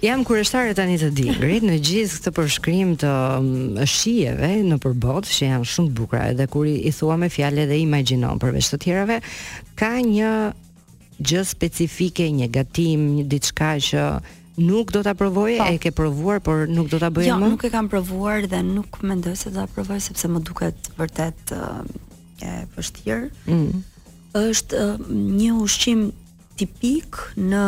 Jam 0.00 0.22
kurështare 0.24 0.72
tani 0.72 0.94
të 0.96 1.10
di 1.12 1.26
Grit 1.36 1.64
në 1.66 1.74
gjithë 1.84 2.16
këtë 2.22 2.30
përshkrim 2.38 2.92
të 3.02 3.10
shijeve 3.92 4.46
në 4.64 4.78
përbot 4.80 5.26
që 5.28 5.42
janë 5.50 5.66
shumë 5.68 5.90
të 5.90 5.96
bukra 5.98 6.20
edhe 6.32 6.46
kur 6.48 6.68
i 6.70 6.92
thua 6.96 7.18
me 7.20 7.28
fjale 7.28 7.66
dhe 7.68 7.76
imaginon 7.82 8.38
Përveç 8.40 8.70
të 8.72 8.78
tjerave 8.80 9.18
Ka 9.76 9.90
një 10.00 10.30
gjë 11.20 11.42
specifike, 11.50 12.24
një 12.32 12.48
gatim, 12.52 13.02
një 13.18 13.24
ditë 13.28 13.50
shka 13.50 14.04
Nuk 14.60 14.90
do 14.92 15.00
ta 15.04 15.14
provoj, 15.16 15.54
po. 15.56 15.66
e 15.72 15.76
ke 15.80 15.88
provuar, 15.96 16.40
por 16.44 16.66
nuk 16.68 16.90
do 16.92 16.98
ta 17.00 17.08
bëj 17.08 17.22
jo, 17.30 17.36
më. 17.40 17.46
Jo, 17.46 17.50
nuk 17.54 17.62
e 17.64 17.70
kam 17.72 17.86
provuar 17.88 18.44
dhe 18.50 18.58
nuk 18.66 18.98
mendoj 19.08 19.32
se 19.40 19.48
do 19.54 19.56
ta 19.56 19.64
provoj 19.72 19.96
sepse 20.04 20.28
më 20.28 20.42
duket 20.44 20.90
vërtet 20.98 21.54
e 21.54 22.56
vështirë. 22.74 23.30
Ëh. 23.46 23.54
Mm. 23.54 24.10
Është 24.42 24.82
një 25.14 25.54
ushqim 25.64 26.02
tipik 26.60 27.22
në 27.40 27.64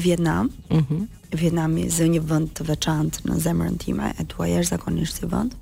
Vietnam. 0.00 0.48
Mm 0.72 1.04
Vietnami 1.36 1.86
zë 1.90 2.08
një 2.16 2.22
vënd 2.26 2.50
të 2.58 2.66
veçantë 2.72 3.26
në 3.30 3.38
zemërën 3.44 3.78
time, 3.82 4.10
e 4.18 4.26
duaj 4.34 4.56
është 4.62 4.74
zakonisht 4.74 5.20
si 5.22 5.28
vënd. 5.30 5.58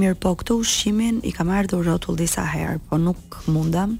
Mirë 0.00 0.16
po, 0.22 0.30
këtë 0.40 0.54
ushqimin 0.56 1.18
i 1.28 1.34
kam 1.36 1.50
ardhë 1.52 1.82
rotull 1.84 2.16
disa 2.16 2.46
herë, 2.48 2.78
po 2.88 2.96
nuk 3.00 3.36
mundam, 3.52 3.98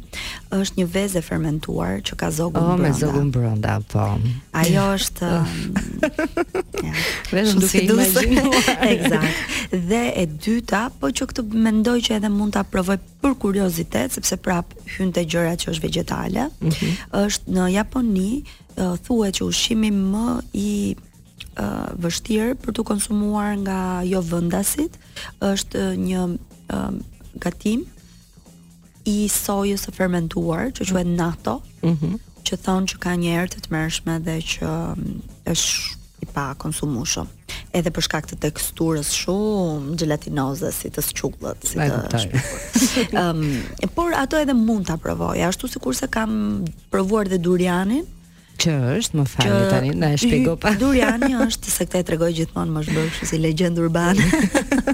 është 0.57 0.79
një 0.81 0.87
vezë 0.95 1.21
fermentuar 1.25 1.99
që 2.09 2.17
ka 2.21 2.31
zogun 2.33 2.65
oh, 2.65 2.73
brënda. 2.81 2.81
O, 2.81 2.81
me 2.81 2.93
zogun 3.03 3.33
brënda, 3.35 3.75
po. 3.93 4.15
Ajo 4.61 4.87
është... 4.99 5.33
Um, 6.83 6.89
ja, 6.89 6.99
Vezëm 7.31 7.61
duke 7.63 7.81
imaginuar. 7.85 8.49
Exakt. 8.95 9.75
Dhe 9.91 10.01
e 10.19 10.25
dyta, 10.27 10.81
po 10.99 11.13
që 11.15 11.27
këtë 11.31 11.45
mendoj 11.63 11.95
që 12.09 12.17
edhe 12.17 12.31
mund 12.33 12.57
të 12.57 12.63
aprovoj 12.65 12.97
për 13.23 13.37
kuriozitet, 13.41 14.15
sepse 14.17 14.39
prap 14.43 14.73
hynë 14.97 15.15
të 15.15 15.25
gjëra 15.35 15.53
që 15.63 15.69
është 15.71 15.85
vegetale, 15.85 16.49
mhm. 16.59 16.91
është 17.21 17.55
në 17.55 17.69
Japoni, 17.77 18.29
thuhet 18.77 19.35
që 19.39 19.45
ushqimi 19.47 19.91
më 19.95 20.29
i 20.67 20.97
uh, 21.61 21.93
vështirë 22.05 22.57
për 22.63 22.73
të 22.79 22.85
konsumuar 22.89 23.57
nga 23.65 23.81
jo 24.07 24.21
vendasit 24.23 24.99
është 25.45 25.85
një 26.01 26.25
gatim 27.41 27.85
i 29.05 29.17
sojës 29.29 29.85
së 29.89 29.93
fermentuar, 29.97 30.71
që 30.77 30.87
quhet 30.93 31.07
mm. 31.09 31.17
natto, 31.19 31.57
mm 31.83 31.97
-hmm. 31.99 32.17
që 32.47 32.57
thonë 32.65 32.87
që 32.93 32.99
ka 33.03 33.17
një 33.19 33.31
erë 33.41 33.49
të 33.57 33.63
tmerrshme 33.67 34.19
dhe 34.27 34.37
që 34.41 34.69
është 35.53 35.99
i 36.23 36.27
pa 36.35 36.55
konsumueshëm. 36.55 37.27
edhe 37.73 37.91
për 37.91 38.03
shkak 38.03 38.27
të 38.31 38.37
teksturës 38.39 39.09
shumë 39.23 39.97
gelatinoze 39.99 40.71
si 40.73 40.89
të 40.89 41.01
squllët, 41.09 41.67
si 41.67 41.77
të 41.77 43.11
Ëm, 43.11 43.19
um, 43.43 43.63
por 43.95 44.15
ato 44.15 44.37
edhe 44.39 44.55
mund 44.55 44.87
ta 44.87 44.97
provoj, 44.97 45.37
ashtu 45.43 45.67
sikurse 45.69 46.07
kam 46.09 46.65
provuar 46.91 47.29
dhe 47.29 47.39
durianin, 47.39 48.05
Që 48.61 48.75
është, 48.99 49.17
më 49.19 49.25
thani 49.31 49.55
të 49.55 49.63
tani, 49.71 49.91
na 50.03 50.13
e 50.15 50.19
shpigo 50.21 50.57
pa 50.61 50.73
Duriani 50.81 51.33
është, 51.47 51.71
se 51.75 51.87
këta 51.89 52.03
e 52.03 52.07
tregoj 52.11 52.31
gjithmonë 52.37 52.77
më 52.77 52.85
shbërshu 52.89 53.31
si 53.33 53.41
legend 53.41 53.81
urban 53.85 54.21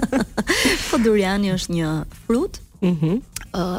Po 0.89 0.99
Duriani 1.03 1.53
është 1.57 1.75
një 1.77 1.93
frut 2.23 2.61
mm 2.83 2.95
-hmm 3.03 3.19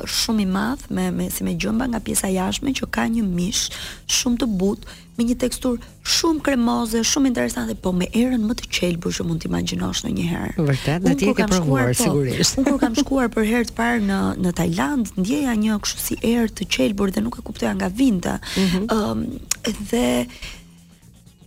shumë 0.07 0.43
i 0.43 0.47
madh 0.47 0.89
me 0.91 1.11
me 1.15 1.29
si 1.31 1.45
me 1.45 1.55
gjëmba 1.55 1.87
nga 1.93 2.01
pjesa 2.03 2.29
jashtme 2.33 2.73
që 2.75 2.89
ka 2.91 3.05
një 3.07 3.23
mish 3.23 3.69
shumë 4.11 4.39
të 4.43 4.49
butë 4.59 4.83
me 5.21 5.25
një 5.29 5.37
tekstur 5.39 5.77
shumë 6.03 6.41
kremoze, 6.41 7.03
shumë 7.05 7.27
interesante, 7.29 7.75
po 7.77 7.93
me 7.93 8.07
erën 8.17 8.41
më 8.49 8.55
të 8.57 8.69
qelbur 8.73 9.13
që 9.13 9.25
mund 9.29 9.43
t'imagjinosh 9.43 10.01
në 10.07 10.11
një 10.17 10.25
herë. 10.31 10.65
Vërtet, 10.65 11.03
da 11.05 11.13
ti 11.15 11.27
e 11.29 11.35
ke 11.37 11.45
provuar, 11.51 11.91
po, 11.93 11.99
sigurisht. 12.05 12.55
Unë 12.63 12.71
kur 12.71 12.79
kam 12.81 12.95
shkuar 12.97 13.29
për 13.35 13.45
herë 13.51 13.69
të 13.69 13.75
parë 13.77 14.01
në, 14.09 14.21
në 14.41 14.53
Tajland, 14.63 15.11
ndjeja 15.21 15.53
një 15.61 15.77
kështu 15.85 16.07
si 16.07 16.17
erë 16.25 16.55
të 16.57 16.69
qelbur 16.73 17.13
dhe 17.13 17.21
nuk 17.27 17.37
e 17.37 17.45
kuptuja 17.45 17.75
nga 17.77 17.89
vinda. 17.91 18.39
Mm 18.57 18.67
-hmm. 18.67 18.85
um, 18.97 19.79
dhe... 19.93 20.07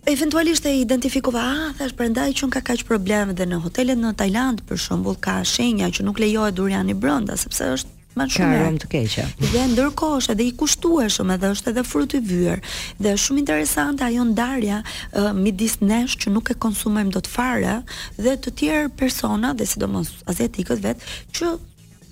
Eventualisht 0.05 0.65
e 0.65 0.77
identifikova, 0.83 1.39
a, 1.39 1.53
ah, 1.55 1.73
thash 1.77 1.95
prandaj 1.95 2.31
që 2.35 2.43
un 2.43 2.51
ka 2.51 2.59
kaq 2.61 2.83
probleme 2.83 3.33
dhe 3.33 3.45
në 3.45 3.57
hotelet 3.63 3.97
në 3.97 4.13
Tajland 4.19 4.61
për 4.67 4.77
shembull 4.77 5.15
ka 5.15 5.43
shenja 5.43 5.87
që 5.87 6.03
nuk 6.03 6.19
lejohet 6.19 6.53
duriani 6.55 6.93
brenda 6.93 7.37
sepse 7.37 7.63
është 7.63 7.92
më 8.17 8.27
shumë 8.35 8.57
e 8.61 8.77
të 8.81 8.87
keqja. 8.91 9.23
Dhe 9.53 9.63
ndërkohë 9.73 10.27
edhe 10.33 10.45
i 10.49 10.53
kushtueshëm 10.59 11.31
edhe 11.35 11.51
është 11.55 11.71
edhe 11.73 11.83
frut 11.87 12.15
i 12.17 12.21
vyer. 12.29 12.61
Dhe 12.99 13.13
është 13.15 13.25
shumë 13.27 13.43
interesante 13.43 14.05
ajo 14.07 14.25
ndarja 14.31 14.81
uh, 14.85 15.31
midis 15.43 15.79
nesh 15.81 16.17
që 16.21 16.33
nuk 16.37 16.51
e 16.53 16.57
konsumojmë 16.67 17.15
të 17.17 17.33
fare 17.33 17.77
dhe 18.21 18.35
të 18.43 18.53
tjerë 18.59 18.93
persona 18.99 19.53
dhe 19.59 19.67
sidomos 19.73 20.13
azetikët 20.29 20.83
vetë 20.85 21.13
që 21.35 21.53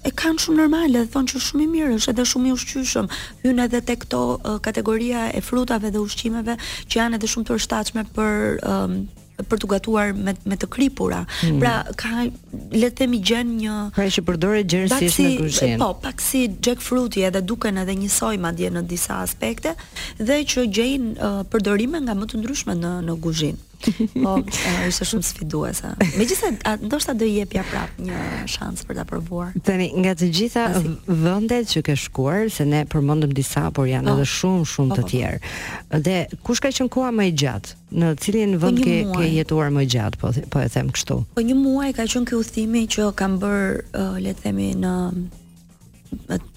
e 0.01 0.09
kanë 0.17 0.41
shumë 0.41 0.57
normale 0.63 1.03
dhe 1.05 1.11
thonë 1.13 1.29
që 1.35 1.41
shumë 1.47 1.63
i 1.67 1.71
mirë 1.75 1.97
është 1.99 2.13
edhe 2.15 2.25
shumë 2.33 2.49
i 2.49 2.53
ushqyshëm. 2.57 3.09
Hyn 3.45 3.63
edhe 3.67 3.81
tek 3.85 4.05
këto 4.07 4.21
uh, 4.39 4.57
kategoria 4.65 5.27
e 5.37 5.41
frutave 5.45 5.93
dhe 5.93 6.01
ushqimeve 6.01 6.57
që 6.87 7.03
janë 7.03 7.19
edhe 7.21 7.29
shumë 7.33 7.49
të 7.49 7.57
përshtatshme 7.59 8.07
për 8.15 8.63
um, 8.65 9.01
për 9.49 9.61
të 9.63 9.67
gatuar 9.75 10.11
me 10.17 10.33
me 10.51 10.57
të 10.61 10.67
kripura. 10.73 11.21
Hmm. 11.41 11.59
Pra 11.61 11.73
ka 12.01 12.21
le 12.73 12.89
të 12.89 12.99
themi 13.03 13.19
gjën 13.29 13.53
një 13.61 13.77
pra 13.97 14.07
që 14.17 14.23
përdoret 14.29 14.69
gjërsisht 14.73 15.19
në 15.19 15.33
kuzhinë. 15.41 15.79
Po, 15.81 15.91
pak 16.03 16.21
si 16.25 16.45
jackfruit 16.47 17.17
edhe 17.29 17.41
duken 17.51 17.81
edhe 17.83 17.95
njësoj 18.03 18.35
madje 18.47 18.71
në 18.77 18.85
disa 18.91 19.21
aspekte 19.25 19.73
dhe 20.21 20.41
që 20.53 20.67
gjejnë 20.77 21.11
uh, 21.15 21.43
përdorime 21.53 22.03
nga 22.05 22.17
më 22.21 22.31
të 22.33 22.41
ndryshme 22.43 22.77
në 22.83 22.95
në 23.09 23.19
kuzhinë. 23.27 23.67
Po, 24.25 24.33
është 24.87 25.05
shumë 25.11 25.25
sfiduese. 25.27 25.91
Megjithëse, 26.17 26.49
ndoshta 26.85 27.15
do 27.17 27.27
i 27.27 27.33
jepja 27.39 27.63
prap 27.67 27.97
një 28.03 28.21
shans 28.51 28.83
për 28.87 28.99
ta 29.01 29.05
provuar. 29.09 29.51
Tani, 29.65 29.89
nga 30.03 30.13
të 30.19 30.29
gjitha 30.37 30.65
vendet 31.23 31.71
që 31.73 31.83
ke 31.89 31.95
shkuar, 31.99 32.49
se 32.53 32.65
ne 32.67 32.83
përmendëm 32.91 33.33
disa, 33.37 33.67
por 33.75 33.89
janë 33.89 34.07
po. 34.11 34.17
edhe 34.17 34.29
shumë 34.31 34.67
shumë 34.71 34.97
po, 34.97 34.99
të 34.99 35.03
po, 35.03 35.11
tjerë. 35.13 36.01
Dhe 36.07 36.17
kush 36.47 36.63
ka 36.65 36.73
qenë 36.75 36.91
koha 36.93 37.11
më 37.15 37.27
e 37.31 37.35
gjatë? 37.43 37.77
Në 37.91 38.11
cilin 38.23 38.57
vend 38.61 38.79
ke 38.83 38.99
ke 39.15 39.31
jetuar 39.33 39.71
më 39.75 39.87
gjatë, 39.95 40.21
po 40.21 40.31
po 40.53 40.65
e 40.65 40.69
them 40.75 40.93
kështu. 40.95 41.19
Po 41.37 41.43
një 41.47 41.57
muaj 41.59 41.91
ka 41.97 42.07
qenë 42.11 42.29
ky 42.31 42.37
udhimi 42.41 42.85
që 42.91 43.11
kam 43.19 43.37
bër, 43.41 43.81
uh, 43.97 44.15
le 44.23 44.35
të 44.37 44.47
themi 44.47 44.71
në 44.81 44.95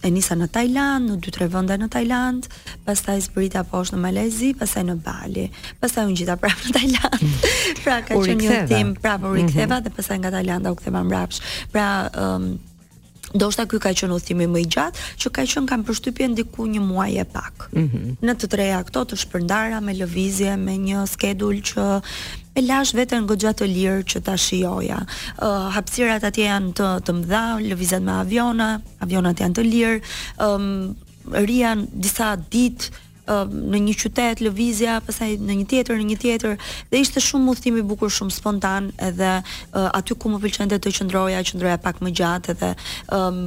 e 0.04 0.08
nisa 0.12 0.36
në 0.36 0.46
Tajland, 0.54 1.10
në 1.10 1.16
dy 1.24 1.32
tre 1.34 1.46
vende 1.52 1.76
në 1.78 1.88
Tajland, 1.94 2.46
pastaj 2.86 3.18
zbrita 3.28 3.62
poshtë 3.70 3.96
në 3.96 4.02
Malezi, 4.04 4.50
pastaj 4.58 4.82
në 4.90 4.96
Bali. 5.06 5.46
Pastaj 5.82 6.06
u 6.08 6.12
ngjita 6.12 6.36
prapë 6.42 6.68
në 6.70 6.74
Tajland. 6.78 7.22
Mm. 7.22 7.80
pra 7.84 7.96
ka 8.04 8.18
qenë 8.22 8.38
një 8.48 8.60
tim 8.70 8.94
prapë 9.04 9.30
u 9.30 9.34
riktheva 9.38 9.66
mm 9.66 9.72
-hmm. 9.78 9.82
dhe 9.88 9.96
pastaj 9.96 10.18
nga 10.18 10.30
Tajlanda 10.30 10.72
u 10.72 10.74
ktheva 10.76 11.02
mbrapsht. 11.04 11.42
Pra, 11.72 11.88
ëm, 12.24 12.58
ndoshta 13.35 13.66
ky 13.66 13.79
ka 13.83 13.90
qenë 13.99 14.14
udhimi 14.18 14.47
më 14.55 14.61
i 14.62 14.68
gjatë 14.75 15.07
që 15.23 15.33
ka 15.35 15.44
qenë 15.51 15.68
kam 15.70 15.83
përshtypje 15.88 16.27
ndiku 16.33 16.66
një 16.70 16.81
muaj 16.87 17.14
e 17.18 17.27
pak. 17.35 17.68
Mm 17.75 17.87
-hmm. 17.88 18.07
Në 18.27 18.33
të 18.40 18.47
treja 18.55 18.81
këto 18.87 19.01
të 19.05 19.14
shpërndara 19.23 19.79
me 19.83 19.92
lëvizje 19.99 20.55
me 20.57 20.75
një 20.87 21.05
skedul 21.11 21.59
që 21.68 21.85
e 22.55 22.61
lash 22.62 22.94
veten 22.94 23.27
goxha 23.27 23.51
të 23.53 23.66
lirë 23.75 24.03
që 24.11 24.18
ta 24.23 24.37
shijoja. 24.38 25.01
Ë 25.03 25.07
uh, 25.49 25.66
hapësirat 25.75 26.23
atje 26.25 26.44
janë 26.47 26.73
të 26.79 26.88
të 27.05 27.11
mëdha, 27.18 27.44
lëvizet 27.70 28.03
me 28.07 28.12
aviona, 28.25 28.68
avionat 29.05 29.37
janë 29.42 29.55
të 29.59 29.62
lirë. 29.73 29.99
Ëm 30.38 30.55
um, 30.55 30.94
rian 31.49 31.87
disa 31.92 32.37
ditë 32.37 32.87
në 33.28 33.78
një 33.80 33.94
qytet 34.00 34.40
lëvizja, 34.44 34.98
pastaj 35.06 35.37
në 35.40 35.56
një 35.60 35.66
tjetër, 35.70 35.96
në 36.00 36.06
një 36.10 36.18
tjetër 36.24 36.56
dhe 36.92 37.00
ishte 37.00 37.20
shumë 37.24 37.50
udhtim 37.54 37.76
i 37.78 37.82
bukur, 37.88 38.10
shumë 38.12 38.30
spontan 38.37 38.90
edhe 39.08 39.32
uh, 39.40 39.88
aty 40.00 40.14
ku 40.14 40.28
më 40.32 40.38
pëlqente 40.44 40.78
të 40.84 40.92
qëndroja, 40.98 41.42
qëndroja 41.50 41.80
pak 41.87 42.00
më 42.04 42.14
gjatë 42.20 42.54
edhe 42.56 42.72
um, 43.14 43.42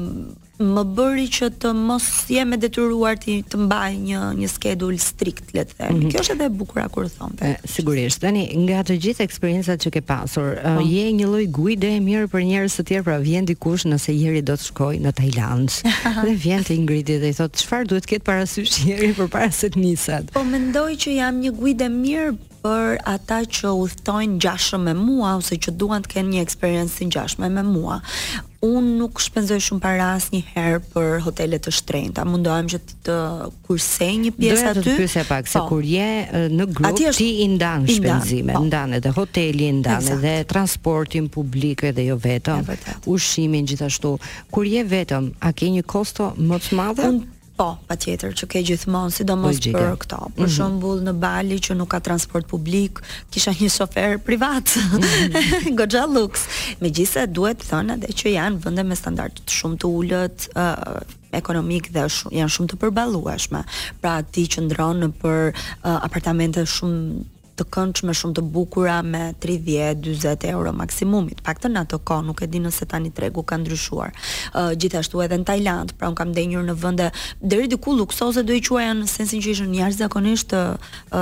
më 0.61 0.83
bëri 0.97 1.25
që 1.33 1.47
të 1.61 1.69
mos 1.77 2.05
jem 2.33 2.55
e 2.55 2.59
detyruar 2.59 3.17
të, 3.21 3.35
të 3.51 3.59
mbaj 3.67 3.91
një 4.01 4.21
një 4.39 4.47
skedul 4.49 4.95
strikt, 5.01 5.51
le 5.55 5.65
të 5.69 5.73
them. 5.77 5.91
Mm 5.91 6.01
-hmm. 6.01 6.11
Kjo 6.13 6.21
është 6.23 6.33
edhe 6.33 6.45
e 6.45 6.49
bukur 6.49 6.81
kur 6.91 7.05
thon. 7.09 7.33
sigurisht. 7.65 8.21
Tani 8.21 8.43
nga 8.65 8.79
të 8.83 8.97
gjitha 9.01 9.23
eksperiencat 9.23 9.77
që 9.83 9.89
ke 9.91 10.01
pasur, 10.01 10.57
uh, 10.57 10.81
je 10.81 11.05
një 11.13 11.27
lloj 11.29 11.45
guide 11.53 11.87
e 11.95 11.99
mirë 11.99 12.27
për 12.33 12.41
njerëz 12.49 12.73
të 12.79 12.83
tjerë, 12.83 13.03
pra 13.03 13.17
vjen 13.17 13.45
dikush 13.45 13.85
nëse 13.85 14.11
jeri 14.21 14.41
do 14.41 14.53
të 14.57 14.63
shkojë 14.71 15.01
në 15.05 15.11
Tajland 15.13 15.69
dhe 16.25 16.33
vjen 16.43 16.63
te 16.63 16.73
Ingrid 16.73 17.05
dhe 17.21 17.29
i 17.29 17.33
thot 17.33 17.53
çfarë 17.61 17.87
duhet 17.87 18.03
të 18.05 18.09
ketë 18.09 18.25
parasysh 18.29 18.73
jeri 18.87 19.13
përpara 19.17 19.51
se 19.51 19.69
të 19.69 19.79
nisat. 19.79 20.25
Po 20.33 20.43
mendoj 20.43 20.91
që 20.95 21.09
jam 21.21 21.35
një 21.41 21.51
guide 21.57 21.89
mirë 21.89 22.31
për 22.61 22.97
ata 23.07 23.41
që 23.57 23.71
udhtojnë 23.83 24.39
gjashtë 24.43 24.79
me 24.87 24.93
mua 24.97 25.35
ose 25.39 25.57
që 25.61 25.73
duan 25.79 26.03
të 26.05 26.13
kenë 26.15 26.35
një 26.35 26.45
eksperiencë 26.47 27.09
ngjashme 27.11 27.49
me 27.57 27.65
mua. 27.73 28.01
unë 28.65 28.93
nuk 28.99 29.19
shpenzoj 29.21 29.57
shumë 29.61 29.81
para 29.83 30.05
asnjëherë 30.17 30.77
për 30.91 31.19
hotele 31.21 31.59
të 31.61 31.71
shtrenjta. 31.77 32.23
Mundohem 32.25 32.65
që 32.73 32.79
të 33.05 33.17
kursej 33.67 34.07
një 34.23 34.31
pjesë 34.33 34.63
aty. 34.71 34.81
Do 34.81 34.83
të 34.87 34.95
pyese 34.97 35.21
pak 35.27 35.45
po, 35.45 35.51
se 35.51 35.61
kur 35.69 35.83
je 35.85 36.07
në 36.55 36.65
grup 36.79 36.97
ti 37.19 37.27
i 37.45 37.47
ndan 37.53 37.85
shpenzimet, 37.85 38.57
po, 38.57 38.63
ndan 38.65 38.97
edhe 38.97 39.11
hoteli, 39.13 39.69
ndan 39.77 40.09
edhe 40.17 40.33
transportin 40.49 41.29
publik 41.29 41.85
edhe 41.91 42.07
jo 42.09 42.17
vetëm, 42.17 42.65
ushqimin 43.13 43.69
gjithashtu. 43.69 44.15
Kur 44.49 44.65
je 44.71 44.83
vetëm, 44.95 45.29
a 45.37 45.53
ke 45.53 45.69
një 45.77 45.85
kosto 45.85 46.33
më 46.41 46.59
të 46.65 46.81
madhe? 46.81 47.13
Po, 47.57 47.73
pa 47.89 47.95
tjetër, 47.97 48.35
që 48.37 48.45
ke 48.53 48.59
gjithmonë, 48.69 49.11
sidomos 49.15 49.57
për 49.63 49.87
këto. 50.03 50.17
Për 50.37 50.45
mm 50.45 50.51
-hmm. 50.53 51.01
në 51.07 51.13
Bali, 51.23 51.57
që 51.67 51.73
nuk 51.79 51.89
ka 51.95 51.99
transport 52.05 52.45
publik, 52.47 53.01
kisha 53.33 53.51
një 53.57 53.69
sofer 53.73 54.19
privat, 54.21 54.75
mm 54.75 54.97
-hmm. 54.97 55.75
gogja 55.77 56.05
Me 56.81 56.89
gjithse, 56.89 57.27
duhet 57.27 57.65
thënë 57.71 57.93
edhe 57.97 58.13
që 58.13 58.35
janë 58.37 58.61
vënde 58.65 58.83
me 58.85 58.95
standartët 58.95 59.49
shumë 59.49 59.77
të 59.81 59.85
ullët, 59.97 60.37
uh, 60.55 61.01
ekonomik 61.31 61.89
dhe 61.91 62.03
sh 62.09 62.25
janë 62.31 62.53
shumë 62.55 62.69
të 62.69 62.75
përballueshme. 62.81 63.63
Pra 64.01 64.21
ti 64.21 64.43
që 64.47 64.59
në 64.69 65.11
për 65.21 65.53
uh, 65.53 65.97
apartamente 66.07 66.61
shumë 66.65 67.37
të 67.63 68.05
me 68.05 68.13
shumë 68.13 68.33
të 68.37 68.41
bukura 68.53 69.01
me 69.03 69.33
30 69.39 69.97
40 70.01 70.45
euro 70.51 70.71
maksimumit. 70.73 71.41
Paktën 71.43 71.71
në 71.75 71.81
ato 71.85 71.99
kohë 71.99 72.25
nuk 72.27 72.41
e 72.41 72.47
di 72.47 72.59
nëse 72.61 72.85
tani 72.87 73.11
tregu 73.11 73.43
ka 73.43 73.57
ndryshuar. 73.57 74.11
Uh, 74.53 74.71
gjithashtu 74.75 75.21
edhe 75.23 75.37
në 75.41 75.45
Tajland, 75.47 75.93
pra 75.97 76.09
un 76.11 76.15
kam 76.15 76.31
ndenjur 76.31 76.63
në 76.67 76.75
vende 76.79 77.09
deri 77.41 77.67
diku 77.71 77.93
luksoze 77.97 78.43
do 78.43 78.53
i 78.53 78.61
quaja 78.61 78.93
në 78.97 79.07
sensin 79.09 79.41
që 79.41 79.51
ishin 79.55 79.73
jashtëzakonisht 79.75 80.51
të, 80.53 80.61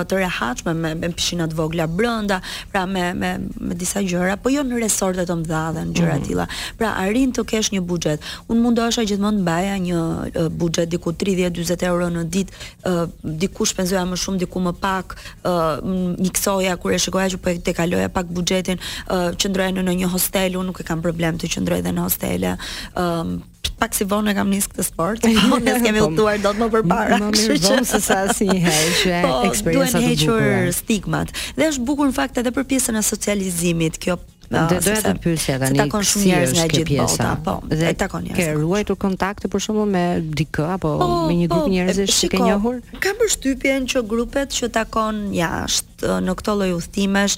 të 0.09 0.19
rehatshme 0.19 0.73
me 0.75 0.93
me 1.01 1.09
pishina 1.15 1.47
të 1.47 1.55
vogla 1.57 1.87
brenda, 1.87 2.41
pra 2.73 2.85
me 2.87 3.09
me 3.15 3.35
me 3.69 3.75
disa 3.79 4.01
gjëra, 4.05 4.35
po 4.37 4.49
jo 4.53 4.63
në 4.67 4.81
resorte 4.83 5.25
të 5.29 5.37
mëdha 5.41 5.63
dhe 5.77 5.85
në 5.89 5.93
gjëra 5.99 6.15
të 6.15 6.17
mhm. 6.17 6.27
tilla. 6.27 6.47
Pra 6.79 6.93
arin 7.03 7.31
të 7.35 7.45
kesh 7.53 7.71
një 7.75 7.81
buxhet. 7.89 8.23
Un 8.49 8.61
mundohesha 8.65 9.05
gjithmonë 9.07 9.41
mbaja 9.45 9.77
një 9.87 9.99
uh, 9.99 10.49
buxhet 10.49 10.91
diku 10.91 11.13
30 11.13 11.53
40 11.55 11.85
euro 11.89 12.07
në 12.13 12.23
ditë, 12.33 12.61
uh, 12.89 13.05
diku 13.45 13.65
shpenzoja 13.67 14.03
më 14.09 14.17
shumë, 14.19 14.39
diku 14.45 14.59
më 14.65 14.73
pak, 14.81 15.15
uh, 15.45 16.24
iksoja 16.27 16.75
kur 16.81 16.93
e 16.95 16.99
shikoja 17.01 17.29
që 17.35 17.41
po 17.43 17.53
e 17.53 17.73
kaloja 17.77 18.09
pak 18.13 18.29
buxhetin, 18.33 18.81
uh, 19.11 19.31
qëndroja 19.39 19.75
në 19.89 19.97
një 20.03 20.11
hostel, 20.13 20.57
unë 20.59 20.71
nuk 20.71 20.81
e 20.83 20.87
kam 20.87 21.03
problem 21.05 21.37
të 21.41 21.51
qëndroj 21.55 21.81
edhe 21.83 21.95
në 21.97 22.05
hostele. 22.05 22.55
Um, 23.01 23.37
pak 23.79 23.91
si 23.97 24.05
vonë 24.07 24.31
kam 24.37 24.49
nis 24.53 24.67
këtë 24.71 24.85
sport. 24.87 25.25
Po 25.51 25.59
ne 25.61 25.77
kemi 25.83 25.99
po, 26.01 26.07
udhëtuar 26.11 26.41
dot 26.45 26.61
më 26.61 26.69
përpara. 26.77 27.21
Kështu 27.33 27.57
që 27.57 27.65
vonë 27.65 27.89
se 27.89 28.01
sa 28.05 28.21
që 28.29 28.53
e 29.19 29.25
po, 29.25 29.33
eksperiencat 29.49 30.79
stigmat. 30.83 31.33
Dhe 31.59 31.71
është 31.73 31.87
bukur 31.89 32.09
në 32.11 32.15
fakt 32.21 32.39
edhe 32.43 32.55
për 32.55 32.67
pjesën 32.71 32.95
e 32.95 33.03
socializimit. 33.05 33.99
Kjo 34.03 34.17
do 34.45 34.59
uh, 34.61 34.67
doja 34.69 34.91
të 35.01 35.19
pyesja 35.23 35.55
tani. 35.59 35.79
Takon 35.81 36.03
shumë 36.05 36.25
njerëz 36.29 36.51
nga 36.53 36.65
gjithë 36.69 36.97
bota, 36.99 37.29
po. 37.47 37.55
Dhe 37.71 37.89
takon 37.97 38.27
njerëz. 38.27 38.37
Ke 38.43 38.59
ruajtur 38.59 38.99
kontakte 39.01 39.49
për 39.51 39.63
shembull 39.65 39.87
me 39.91 40.03
dikë 40.37 40.67
apo 40.77 40.91
me 41.27 41.37
një 41.41 41.47
grup 41.49 41.65
njerëzish 41.73 42.19
të 42.31 42.43
njohur? 42.43 42.77
Kam 43.03 43.17
përshtypjen 43.23 43.89
që 43.91 44.03
grupet 44.05 44.53
që 44.55 44.69
takon 44.77 45.23
jashtë 45.35 45.94
në 46.03 46.33
këto 46.39 46.55
lloj 46.57 46.69
udhtimesh 46.79 47.35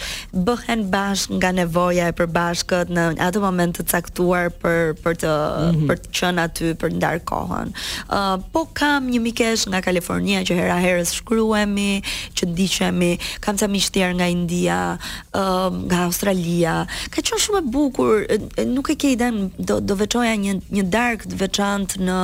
bëhen 0.47 0.85
bashk 0.91 1.31
nga 1.37 1.49
nevoja 1.53 2.07
e 2.11 2.15
përbashkët 2.17 2.89
në 2.93 3.03
atë 3.21 3.41
moment 3.43 3.77
të 3.77 3.85
caktuar 3.91 4.49
për 4.51 4.95
për 5.03 5.13
të 5.23 5.31
mm 5.31 5.71
-hmm. 5.71 5.87
për 5.91 5.97
të 6.03 6.07
qenë 6.17 6.39
aty 6.43 6.71
për 6.81 6.89
ndar 6.97 7.19
kohën. 7.29 7.69
Uh, 8.09 8.41
po 8.51 8.65
kam 8.73 9.09
një 9.11 9.21
mikesh 9.21 9.67
nga 9.69 9.81
Kalifornia 9.81 10.43
që 10.43 10.53
hera 10.57 10.77
herës 10.83 11.09
shkruhemi, 11.19 12.01
që 12.37 12.43
ndiqemi, 12.53 13.13
kam 13.39 13.57
ca 13.57 13.67
miq 13.67 13.89
tjerë 13.93 14.13
nga 14.19 14.27
India, 14.27 14.97
uh, 15.33 15.69
nga 15.87 16.03
Australia. 16.07 16.85
Ka 17.09 17.21
qenë 17.21 17.39
shumë 17.41 17.57
e 17.57 17.61
bukur, 17.71 18.25
nuk 18.65 18.89
e 18.89 18.95
ke 18.95 19.07
idenë, 19.15 19.49
do 19.57 19.79
do 19.79 19.93
veçoja 19.95 20.33
një 20.37 20.59
një 20.71 20.83
darkë 20.91 21.23
të 21.29 21.35
veçantë 21.37 21.95
në 22.07 22.17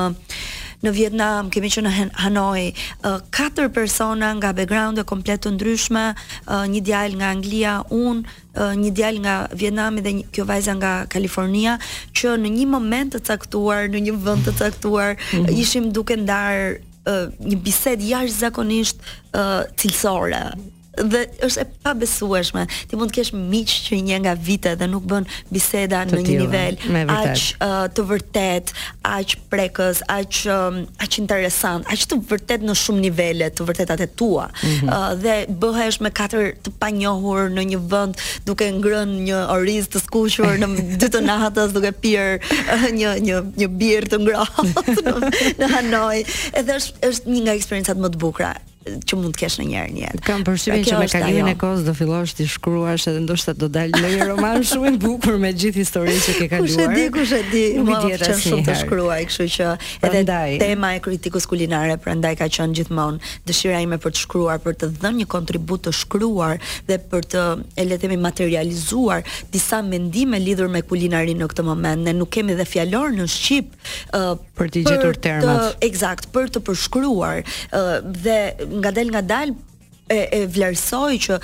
në 0.83 0.91
Vietnam, 0.97 1.49
kemi 1.53 1.69
qenë 1.71 1.89
në 1.89 2.07
Hanoi, 2.19 2.71
katër 3.33 3.69
persona 3.75 4.33
nga 4.39 4.53
backgrounde 4.55 5.05
komplet 5.07 5.45
të 5.45 5.53
ndryshme, 5.55 6.05
një 6.69 6.81
djalë 6.87 7.19
nga 7.21 7.31
Anglia, 7.35 7.75
un, 7.95 8.21
një 8.83 8.91
djalë 8.99 9.23
nga 9.23 9.35
Vietnami 9.55 10.03
dhe 10.05 10.15
një 10.19 10.27
kjo 10.35 10.45
vajza 10.49 10.75
nga 10.79 10.93
Kalifornia, 11.13 11.77
që 12.11 12.35
në 12.43 12.53
një 12.59 12.67
moment 12.75 13.15
të 13.15 13.23
caktuar, 13.31 13.87
në 13.93 14.03
një 14.09 14.17
vend 14.25 14.49
të 14.49 14.57
caktuar, 14.59 15.15
mhm. 15.37 15.49
ishim 15.63 15.91
duke 15.95 16.19
ndar 16.23 16.79
një 17.43 17.57
bisedë 17.63 18.11
jashtëzakonisht 18.13 19.01
cilësore, 19.35 20.45
dhe 20.93 21.23
është 21.45 21.61
e 21.63 21.67
pabesueshme. 21.83 22.63
Ti 22.89 22.97
mund 22.99 23.09
të 23.09 23.17
kesh 23.17 23.31
miq 23.33 23.71
që 23.87 23.97
një 24.07 24.17
nga 24.25 24.33
vite 24.37 24.73
dhe 24.77 24.87
nuk 24.89 25.05
bën 25.09 25.25
biseda 25.49 26.03
në 26.05 26.19
një 26.21 26.33
nivel 26.43 26.77
aq 27.09 27.63
uh, 27.65 27.73
të 27.95 28.05
vërtet, 28.11 28.73
aq 29.09 29.33
prekës, 29.51 30.03
aq 30.13 30.41
um, 30.53 30.77
aq 31.01 31.17
interesant, 31.23 31.87
aq 31.91 32.05
të 32.11 32.19
vërtet 32.29 32.65
në 32.67 32.75
shumë 32.77 33.05
nivele, 33.07 33.47
të 33.57 33.65
vërtetat 33.71 34.03
e 34.05 34.09
tua. 34.21 34.47
Mm 34.51 34.69
-hmm. 34.69 34.91
uh, 34.93 35.21
dhe 35.23 35.37
bëhesh 35.63 35.97
me 36.05 36.11
katër 36.21 36.53
të 36.65 36.69
panjohur 36.81 37.49
në 37.55 37.63
një 37.73 37.79
vend 37.93 38.21
duke 38.45 38.69
ngrënë 38.71 39.17
një 39.29 39.39
oriz 39.57 39.87
të 39.89 39.99
skuqur 40.05 40.57
në 40.61 40.67
dy 41.01 41.07
të 41.09 41.19
natës 41.25 41.73
duke 41.73 41.91
pirë 41.91 42.37
uh, 42.37 42.85
një 42.99 43.09
një 43.27 43.35
një 43.59 43.67
birë 43.79 44.07
të 44.13 44.17
ngrohtë 44.27 44.67
në, 45.09 45.15
në 45.59 45.65
Hanoi. 45.73 46.21
Edhe 46.53 46.73
është 46.77 46.93
është 47.09 47.29
një 47.33 47.41
nga 47.43 47.53
eksperiencat 47.59 47.97
më 47.97 48.09
të 48.13 48.17
bukura 48.21 48.53
që 48.83 49.15
mund 49.17 49.33
të 49.35 49.39
kesh 49.39 49.57
në 49.61 49.65
njërë 49.69 49.91
njërë. 49.97 50.21
Kam 50.25 50.41
përshyvin 50.47 50.83
që 50.85 50.97
me 50.99 51.07
kalimin 51.11 51.49
e 51.53 51.55
kohës 51.59 51.83
do 51.85 51.93
fillosh 51.95 52.33
të 52.37 52.47
shkruash 52.51 53.05
edhe 53.11 53.21
ndoshta 53.23 53.53
do 53.55 53.69
dalë 53.71 54.01
në 54.03 54.11
një 54.15 54.27
roman 54.29 54.63
shumë 54.67 54.91
i 54.95 54.99
bukur 55.03 55.37
me 55.41 55.51
gjithë 55.55 55.79
historinë 55.79 56.23
që 56.25 56.35
ke 56.39 56.47
kaluar. 56.51 56.67
Kush 56.67 56.81
e 56.83 56.87
di, 56.91 57.05
kush 57.13 57.33
e 57.37 57.39
di, 57.51 57.63
më 57.79 57.99
vjen 58.05 58.37
shumë 58.41 58.65
të 58.67 58.75
shkruaj, 58.81 59.19
kështu 59.29 59.47
që 59.55 59.69
edhe 60.09 60.41
tema 60.61 60.91
e 60.97 61.01
kritikës 61.05 61.47
kulinare 61.51 61.95
prandaj 62.03 62.33
ka 62.41 62.47
qenë 62.57 62.77
gjithmonë 62.79 63.31
dëshira 63.47 63.79
ime 63.85 63.99
për 64.03 64.15
të 64.17 64.23
shkruar, 64.25 64.59
për 64.65 64.77
të 64.83 64.91
dhënë 64.99 65.21
një 65.23 65.27
kontribut 65.31 65.85
të 65.87 65.95
shkruar 66.01 66.59
dhe 66.89 66.99
për 67.11 67.27
të 67.33 67.45
e 67.79 67.87
le 67.87 67.97
themi 68.03 68.19
materializuar 68.19 69.23
disa 69.53 69.79
mendime 69.85 70.41
lidhur 70.43 70.67
me 70.73 70.81
kulinarinë 70.83 71.39
në 71.43 71.49
këtë 71.53 71.67
moment. 71.67 72.03
Ne 72.03 72.11
nuk 72.19 72.33
kemi 72.35 72.55
dhe 72.59 72.65
fjalor 72.67 73.15
në 73.15 73.29
shqip 73.31 73.71
uh, 74.17 74.33
për 74.57 74.73
të 74.73 74.83
gjetur 74.89 75.19
termat. 75.23 75.79
Eksakt, 75.83 76.27
për 76.35 76.51
të 76.55 76.61
përshkruar 76.67 77.43
uh, 77.43 77.93
dhe 78.23 78.37
nga 78.77 78.89
del 78.89 79.09
nga 79.13 79.21
e, 80.07 80.27
e 80.31 80.47
vlerësoj 80.51 81.13
që 81.25 81.37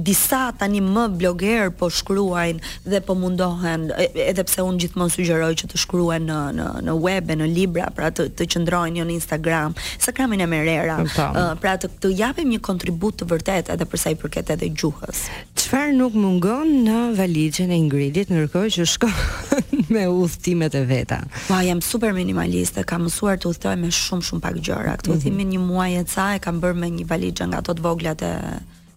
disa 0.00 0.40
tani 0.58 0.80
më 0.84 1.04
bloger 1.18 1.68
po 1.78 1.88
shkruajn 1.92 2.60
dhe 2.88 3.00
po 3.04 3.14
mundohen 3.18 3.88
edhe 3.98 4.44
pse 4.48 4.64
un 4.64 4.78
gjithmonë 4.80 5.12
sugjeroj 5.14 5.50
që 5.60 5.68
të 5.72 5.80
shkruajnë 5.84 6.26
në 6.28 6.38
në 6.58 6.66
në 6.88 6.94
web 7.04 7.32
e 7.34 7.38
në 7.40 7.48
libra 7.52 7.88
pra 7.94 8.08
të 8.14 8.30
të 8.38 8.46
qëndrojnë 8.54 9.00
jo 9.02 9.06
në 9.08 9.16
Instagram 9.18 9.76
sa 10.00 10.14
kam 10.16 10.32
në 10.38 10.48
merera 10.48 10.98
uh, 11.04 11.52
pra 11.60 11.76
të, 11.82 11.90
të 12.02 12.12
japim 12.22 12.50
një 12.54 12.60
kontribut 12.64 13.20
të 13.20 13.28
vërtet 13.30 13.70
edhe 13.74 13.86
për 13.88 14.00
sa 14.02 14.12
i 14.14 14.18
përket 14.20 14.52
edhe 14.56 14.70
gjuhës 14.82 15.24
çfarë 15.58 15.94
nuk 15.98 16.16
mungon 16.16 16.72
në 16.88 16.98
valixhen 17.18 17.72
e 17.72 17.78
Ingridit 17.80 18.32
ndërkohë 18.32 18.72
që 18.78 18.88
shkon 18.88 19.20
me 19.94 20.04
udhëtimet 20.10 20.76
e 20.76 20.82
veta 20.88 21.20
po 21.48 21.60
jam 21.68 21.82
super 21.84 22.16
minimaliste 22.16 22.84
kam 22.88 23.04
mësuar 23.06 23.36
të 23.40 23.52
udhtoj 23.52 23.76
me 23.84 23.92
shumë 23.94 24.28
shumë 24.30 24.44
pak 24.48 24.58
gjëra 24.64 24.96
këtë 25.00 25.10
mhm. 25.12 25.18
udhimin 25.18 25.40
mm 25.40 25.50
-hmm. 25.50 25.52
një 25.56 25.66
muaj 25.66 25.92
e 26.00 26.04
ca 26.14 26.28
e 26.36 26.42
kam 26.46 26.60
bërë 26.64 26.76
me 26.80 26.90
një 26.96 27.06
valixhë 27.12 27.48
nga 27.52 27.58
ato 27.62 27.74
të 27.74 27.82
vogla 27.98 28.14
të 28.18 28.30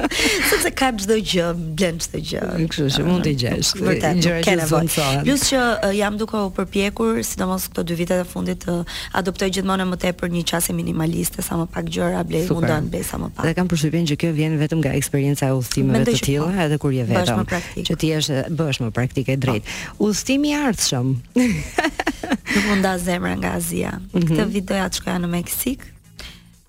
sepse 0.50 0.70
ka 0.78 0.90
çdo 1.00 1.16
gjë 1.26 1.48
blen 1.78 1.98
çdo 2.04 2.20
gjë 2.30 2.42
kështu 2.72 2.86
që 2.96 3.06
mund 3.08 3.26
të 3.26 3.32
gjesh 3.42 3.72
vërtet 3.82 4.20
gjëra 4.24 4.44
që 4.46 4.68
zon 4.70 4.90
plus 5.26 5.46
që 5.50 5.62
jam 5.98 6.18
duke 6.20 6.38
u 6.44 6.52
përpjekur 6.56 7.18
sidomos 7.26 7.66
këto 7.72 7.86
dy 7.90 7.98
vite 7.98 8.18
të 8.22 8.28
fundit 8.30 8.62
të 8.66 8.76
adoptoj 9.20 9.50
gjithmonë 9.58 9.88
më 9.90 10.00
tepër 10.06 10.32
një 10.36 10.44
qasje 10.52 10.76
minimaliste 10.78 11.42
sa 11.44 11.58
më 11.58 11.66
pak 11.74 11.90
gjëra 11.96 12.22
blej 12.30 12.46
mundon 12.54 12.88
bej 12.94 13.04
sa 13.10 13.18
më 13.22 13.32
pak 13.34 13.48
dhe 13.50 13.56
kam 13.58 13.68
përshtypjen 13.72 14.06
që 14.12 14.18
kjo 14.22 14.32
vjen 14.38 14.56
vetëm 14.62 14.82
nga 14.84 14.94
eksperjenca 15.00 15.50
e 15.50 15.58
udhëtimeve 15.58 16.06
të 16.06 16.16
tilla 16.20 16.46
po. 16.46 16.60
edhe 16.66 16.78
kur 16.84 16.94
je 16.94 17.08
vetëm 17.10 17.44
që 17.90 17.98
ti 17.98 18.14
je 18.14 18.40
bësh 18.54 18.80
më 18.86 18.90
praktike 18.94 19.36
drejt 19.40 19.66
po. 19.66 20.08
udhëtimi 20.10 20.52
i 20.52 20.56
ardhshëm 20.62 21.12
Nuk 22.52 22.64
mund 22.68 22.86
zemra 23.00 23.34
nga 23.34 23.52
Azia. 23.56 23.90
Mm 24.12 24.20
-hmm. 24.20 24.28
Këtë 24.28 24.48
vit 24.52 24.64
doja 24.68 24.88
të 24.88 24.94
shkoja 25.00 25.18
në 25.22 25.26
Meksik 25.32 25.80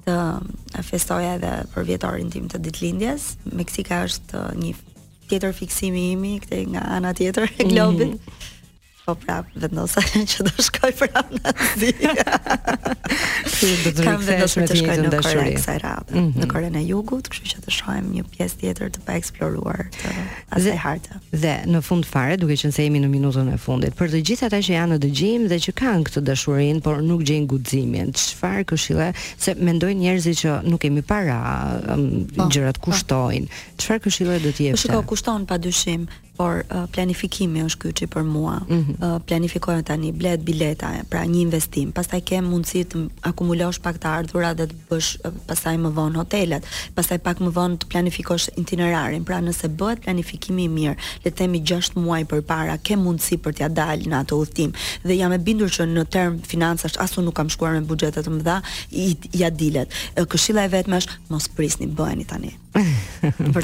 të 0.06 0.84
festoja 0.86 1.32
edhe 1.36 1.52
për 1.74 1.84
vjetorin 1.88 2.30
tim 2.30 2.48
të 2.48 2.58
ditëlindjes. 2.68 3.24
Meksika 3.58 4.04
është 4.04 4.38
uh, 4.38 4.54
një 4.62 4.74
tjetër 5.30 5.54
fiksimi 5.58 6.04
imi, 6.12 6.36
këtë 6.40 6.56
nga 6.76 6.80
ana 6.96 7.14
tjetër 7.18 7.50
e 7.58 7.64
mhm. 7.64 7.72
globit. 7.74 8.08
Mm 8.08 8.14
-hmm 8.20 8.52
po 9.06 9.14
prap 9.16 9.46
vendosa 9.56 10.02
që 10.32 10.46
do 10.50 10.54
shkoj 10.66 10.94
prap 10.98 11.30
në 11.36 11.52
Azi. 11.66 11.92
Do 13.86 13.92
të 13.96 14.02
kam 14.04 14.24
vendosur 14.26 14.66
të 14.68 14.78
shkoj 14.80 14.96
në 15.04 15.12
Korenë 15.20 15.52
kësaj 15.56 15.78
radhe, 15.84 16.16
mm 16.16 16.24
-hmm. 16.26 16.42
në 16.42 16.48
Korenë 16.52 16.80
e 16.82 16.84
Jugut, 16.90 17.30
kështu 17.32 17.46
që 17.52 17.60
të 17.66 17.74
shohim 17.78 18.08
një 18.16 18.24
pjesë 18.34 18.58
tjetër 18.64 18.90
të 18.96 19.04
paeksploruar 19.08 19.84
të 20.02 20.10
asaj 20.58 20.78
harte. 20.86 21.14
Dhe 21.46 21.54
në 21.70 21.82
fund 21.88 22.08
fare, 22.12 22.38
duke 22.42 22.58
qenë 22.62 22.74
se 22.80 22.86
jemi 22.88 23.00
në 23.06 23.10
minutën 23.16 23.54
e 23.54 23.58
fundit, 23.58 23.94
për 24.00 24.08
të 24.16 24.24
gjithë 24.28 24.46
ata 24.50 24.58
që 24.66 24.72
janë 24.80 24.92
në 24.94 24.98
dëgjim 25.06 25.42
dhe 25.52 25.58
që 25.66 25.72
kanë 25.82 26.04
këtë 26.10 26.22
dashurinë, 26.30 26.82
por 26.88 26.98
nuk 27.10 27.22
gjejnë 27.28 27.48
guximin, 27.54 28.08
çfarë 28.20 28.64
këshille 28.72 29.08
se 29.44 29.50
mendojnë 29.68 30.00
njerëzit 30.04 30.38
që 30.42 30.50
nuk 30.70 30.80
kemi 30.82 31.02
para, 31.02 31.40
um, 31.94 32.26
gjërat 32.54 32.78
po. 32.82 32.90
kushtojnë. 32.90 33.46
Çfarë 33.78 34.02
këshille 34.04 34.36
do 34.42 34.50
të 34.50 34.58
po, 34.58 34.64
jepte? 34.64 34.82
Kushto 34.82 35.00
kushton 35.12 35.42
padyshim 35.46 36.02
por 36.38 36.54
uh, 36.64 36.86
planifikimi 36.94 37.64
është 37.66 37.82
ky 37.86 37.92
që 38.00 38.08
për 38.14 38.24
mua. 38.28 38.56
Mm 38.68 38.96
-hmm. 39.00 39.68
uh, 39.68 39.82
tani 39.88 40.12
blet 40.12 40.40
bileta, 40.44 40.90
pra 41.10 41.24
një 41.32 41.40
investim. 41.42 41.92
Pastaj 41.92 42.22
ke 42.30 42.38
mundësi 42.42 42.84
të 42.90 43.08
akumulosh 43.30 43.80
pak 43.86 43.98
të 44.02 44.08
ardhurat 44.18 44.58
dhe 44.60 44.66
të 44.68 44.76
bësh 44.90 45.10
uh, 45.26 45.34
pastaj 45.50 45.76
më 45.84 45.90
vonë 46.00 46.16
hotelet, 46.22 46.64
pastaj 46.96 47.18
pak 47.20 47.38
më 47.40 47.50
vonë 47.58 47.76
të 47.80 47.86
planifikosh 47.92 48.46
itinerarin. 48.62 49.24
Pra 49.24 49.40
nëse 49.42 49.68
bëhet 49.80 50.00
planifikimi 50.06 50.64
i 50.64 50.70
mirë, 50.78 50.96
le 51.24 51.30
të 51.32 51.38
themi 51.40 51.60
6 51.64 51.96
muaj 52.06 52.24
përpara 52.32 52.76
ke 52.86 52.94
mundësi 53.04 53.36
për 53.44 53.52
t'ia 53.56 53.70
dalë 53.80 54.06
në 54.10 54.16
atë 54.22 54.34
udhtim. 54.42 54.72
Dhe 55.08 55.14
jam 55.22 55.32
e 55.34 55.38
bindur 55.46 55.70
që 55.70 55.84
në 55.94 56.04
term 56.16 56.34
financash 56.52 56.96
asu 57.06 57.22
nuk 57.22 57.36
kam 57.36 57.50
shkuar 57.50 57.72
me 57.74 57.82
buxhete 57.90 58.20
të 58.24 58.30
mëdha, 58.36 58.58
i 59.04 59.18
ja 59.42 59.50
dilet. 59.50 59.90
Uh, 60.18 60.26
këshilla 60.32 60.62
e 60.68 60.72
vetme 60.76 61.00
mos 61.30 61.48
prisni, 61.56 61.88
bëheni 61.88 62.26
tani. 62.26 62.52
Po, 62.76 63.62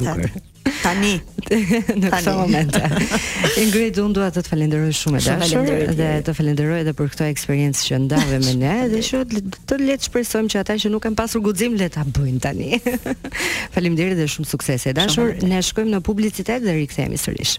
tani 0.83 1.11
në 1.19 2.11
këtë 2.13 2.35
moment 2.37 2.77
Ingrid, 3.61 3.97
unë 3.99 4.15
dua 4.15 4.29
të 4.31 4.43
të 4.45 4.51
falenderoj 4.53 4.93
shumë 4.95 5.19
e 5.19 5.25
dashur, 5.41 5.71
dhe 5.97 6.07
të 6.29 6.35
falenderoj 6.37 6.77
edhe 6.85 6.93
për 6.95 7.11
këtë 7.11 7.27
eksperiencë 7.33 7.83
që 7.89 7.99
ndave 8.05 8.39
me 8.45 8.53
ne, 8.61 8.75
dhe 8.93 9.01
shoq, 9.03 9.35
të 9.67 9.81
le 9.83 9.97
të 9.99 10.07
shpresojmë 10.07 10.53
që 10.55 10.61
ata 10.63 10.77
që 10.85 10.93
nuk 10.95 11.03
kanë 11.09 11.19
pasur 11.19 11.43
guxim 11.49 11.75
le 11.81 11.89
ta 11.91 12.05
bëjnë 12.07 12.43
tani. 12.45 12.69
Faleminderit 13.75 14.15
dhe 14.21 14.29
shumë 14.31 14.47
suksese, 14.53 14.93
e 14.93 14.97
dashur. 15.01 15.35
Ne 15.43 15.59
shkojmë 15.65 15.97
në 15.97 16.03
publicitet 16.07 16.63
dhe 16.63 16.79
rikthehemi 16.79 17.19
sërish. 17.19 17.57